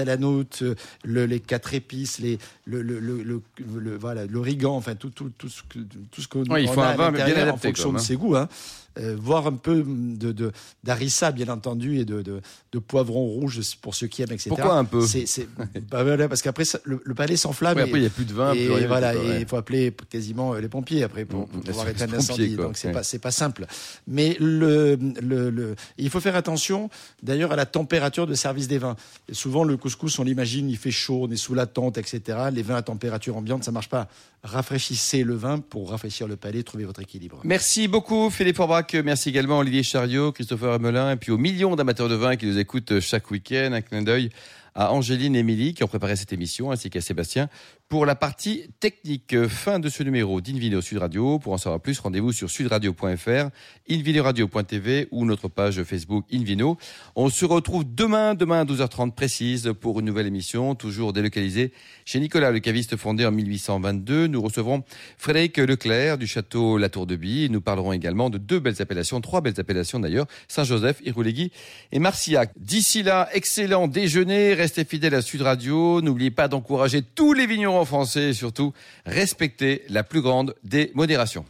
le, 1.04 1.26
les 1.26 1.40
quatre 1.40 1.74
épices, 1.74 2.20
les, 2.20 2.38
le, 2.66 2.82
le, 2.82 3.00
le, 3.00 3.22
le 3.22 3.96
voilà, 3.96 4.26
l'origan, 4.26 4.76
enfin 4.76 4.94
tout, 4.94 5.10
tout, 5.10 5.30
tout 5.36 5.48
ce 5.48 5.62
que 5.68 5.80
tout 6.10 6.22
ce 6.22 6.28
qu'on 6.28 6.44
oui, 6.44 6.62
il 6.62 6.68
faut 6.68 6.80
a 6.80 6.88
un 6.88 6.96
vin 6.96 7.10
bien 7.10 7.52
en 7.52 7.56
fonction 7.56 7.92
de 7.92 7.98
hein. 7.98 8.00
ses 8.00 8.16
goûts. 8.16 8.36
Hein. 8.36 8.48
Euh, 9.00 9.16
voir 9.16 9.46
un 9.46 9.52
peu 9.52 9.84
de, 9.86 10.52
d'harissa 10.82 11.30
bien 11.30 11.48
entendu 11.48 11.98
et 11.98 12.04
de, 12.04 12.22
de, 12.22 12.40
de 12.72 12.78
poivron 12.78 13.26
rouge 13.26 13.60
pour 13.80 13.94
ceux 13.94 14.08
qui 14.08 14.22
aiment 14.22 14.32
etc. 14.32 14.48
Pourquoi 14.48 14.74
un 14.74 14.84
peu? 14.84 15.06
C'est 15.06 15.48
bah, 15.90 16.02
voilà, 16.02 16.28
parce 16.28 16.42
qu'après 16.42 16.64
le, 16.84 17.00
le, 17.04 17.14
palais 17.14 17.36
s'enflamme. 17.36 17.76
Oui, 17.76 17.82
après 17.82 17.98
il 18.00 18.02
y 18.02 18.06
a 18.06 18.10
plus 18.10 18.24
de 18.24 18.32
vin. 18.32 18.54
Et, 18.54 18.64
plus 18.64 18.74
rien, 18.74 18.88
voilà, 18.88 19.14
il 19.14 19.46
faut 19.46 19.56
appeler 19.56 19.94
quasiment 20.10 20.54
euh, 20.54 20.60
les 20.60 20.68
pompiers 20.68 21.04
après 21.04 21.24
pour, 21.24 21.46
pour 21.46 21.60
pouvoir 21.60 21.88
éteindre 21.88 22.14
l'incendie. 22.14 22.56
Donc 22.56 22.76
c'est 22.76 22.88
ouais. 22.88 22.94
pas 22.94 23.02
c'est 23.04 23.20
pas 23.20 23.30
simple. 23.30 23.66
Mais 24.08 24.36
le, 24.40 24.98
le, 25.22 25.50
le 25.50 25.76
il 25.96 26.10
faut 26.10 26.20
faire 26.20 26.36
attention 26.36 26.90
d'ailleurs 27.22 27.52
à 27.52 27.56
la 27.56 27.66
température 27.66 28.26
de 28.26 28.34
service 28.34 28.66
des 28.66 28.78
vins. 28.78 28.96
Et 29.28 29.34
souvent 29.34 29.62
le 29.62 29.76
couscous 29.76 30.18
on 30.18 30.24
l'imagine 30.24 30.68
il 30.68 30.76
fait 30.76 30.90
chaud, 30.90 31.26
on 31.28 31.30
est 31.30 31.36
sous 31.36 31.54
la 31.54 31.66
tente 31.66 31.98
etc. 31.98 32.38
Les 32.52 32.62
vins 32.62 32.76
à 32.76 32.82
température 32.82 33.36
ambiante 33.36 33.62
ça 33.62 33.70
marche 33.70 33.88
pas. 33.88 34.08
Rafraîchissez 34.44 35.24
le 35.24 35.34
vin 35.34 35.58
pour 35.58 35.90
rafraîchir 35.90 36.28
le 36.28 36.36
palais, 36.36 36.62
trouver 36.62 36.84
votre 36.84 37.00
équilibre. 37.00 37.40
Merci 37.44 37.88
beaucoup 37.88 38.30
Philippe 38.30 38.60
Orbach. 38.60 38.94
Merci 39.04 39.30
également 39.30 39.58
Olivier 39.58 39.82
Chariot, 39.82 40.30
Christopher 40.32 40.74
Emelin 40.74 41.12
et 41.12 41.16
puis 41.16 41.32
aux 41.32 41.38
millions 41.38 41.74
d'amateurs 41.74 42.08
de 42.08 42.14
vin 42.14 42.36
qui 42.36 42.46
nous 42.46 42.58
écoutent 42.58 43.00
chaque 43.00 43.30
week-end. 43.30 43.70
Un 43.72 43.80
clin 43.80 44.02
d'œil 44.02 44.30
à 44.76 44.92
Angéline 44.92 45.34
et 45.34 45.40
Émilie 45.40 45.74
qui 45.74 45.82
ont 45.82 45.88
préparé 45.88 46.14
cette 46.14 46.32
émission 46.32 46.70
ainsi 46.70 46.88
qu'à 46.88 47.00
Sébastien 47.00 47.48
pour 47.88 48.04
la 48.04 48.14
partie 48.14 48.64
technique. 48.80 49.46
Fin 49.46 49.78
de 49.78 49.88
ce 49.88 50.02
numéro 50.02 50.42
d'Invino 50.42 50.82
Sud 50.82 50.98
Radio. 50.98 51.38
Pour 51.38 51.54
en 51.54 51.58
savoir 51.58 51.80
plus, 51.80 51.98
rendez-vous 51.98 52.32
sur 52.32 52.50
sudradio.fr, 52.50 53.48
invinoradio.tv 53.90 55.08
ou 55.10 55.24
notre 55.24 55.48
page 55.48 55.82
Facebook 55.84 56.26
Invino. 56.30 56.76
On 57.16 57.30
se 57.30 57.46
retrouve 57.46 57.84
demain, 57.86 58.34
demain 58.34 58.60
à 58.60 58.64
12h30 58.66 59.12
précise 59.12 59.72
pour 59.80 60.00
une 60.00 60.06
nouvelle 60.06 60.26
émission, 60.26 60.74
toujours 60.74 61.14
délocalisée 61.14 61.72
chez 62.04 62.20
Nicolas 62.20 62.50
le 62.50 62.58
caviste 62.60 62.96
fondé 62.96 63.24
en 63.24 63.32
1822. 63.32 64.26
Nous 64.26 64.42
recevrons 64.42 64.84
Frédéric 65.16 65.56
Leclerc 65.56 66.18
du 66.18 66.26
château 66.26 66.76
La 66.76 66.90
Tour 66.90 67.06
de 67.06 67.16
Bille. 67.16 67.50
Nous 67.50 67.62
parlerons 67.62 67.94
également 67.94 68.28
de 68.28 68.36
deux 68.36 68.60
belles 68.60 68.82
appellations, 68.82 69.22
trois 69.22 69.40
belles 69.40 69.58
appellations 69.58 69.98
d'ailleurs, 69.98 70.26
Saint-Joseph, 70.46 71.00
Iroulegui 71.06 71.52
et 71.92 72.00
Marcillac. 72.00 72.50
D'ici 72.58 73.02
là, 73.02 73.30
excellent 73.32 73.88
déjeuner, 73.88 74.52
restez 74.52 74.84
fidèles 74.84 75.14
à 75.14 75.22
Sud 75.22 75.40
Radio. 75.40 76.02
N'oubliez 76.02 76.30
pas 76.30 76.48
d'encourager 76.48 77.00
tous 77.00 77.32
les 77.32 77.46
vignerons 77.46 77.77
français 77.84 78.30
et 78.30 78.34
surtout 78.34 78.72
respectez 79.06 79.82
la 79.88 80.02
plus 80.02 80.20
grande 80.20 80.54
des 80.64 80.90
modérations. 80.94 81.44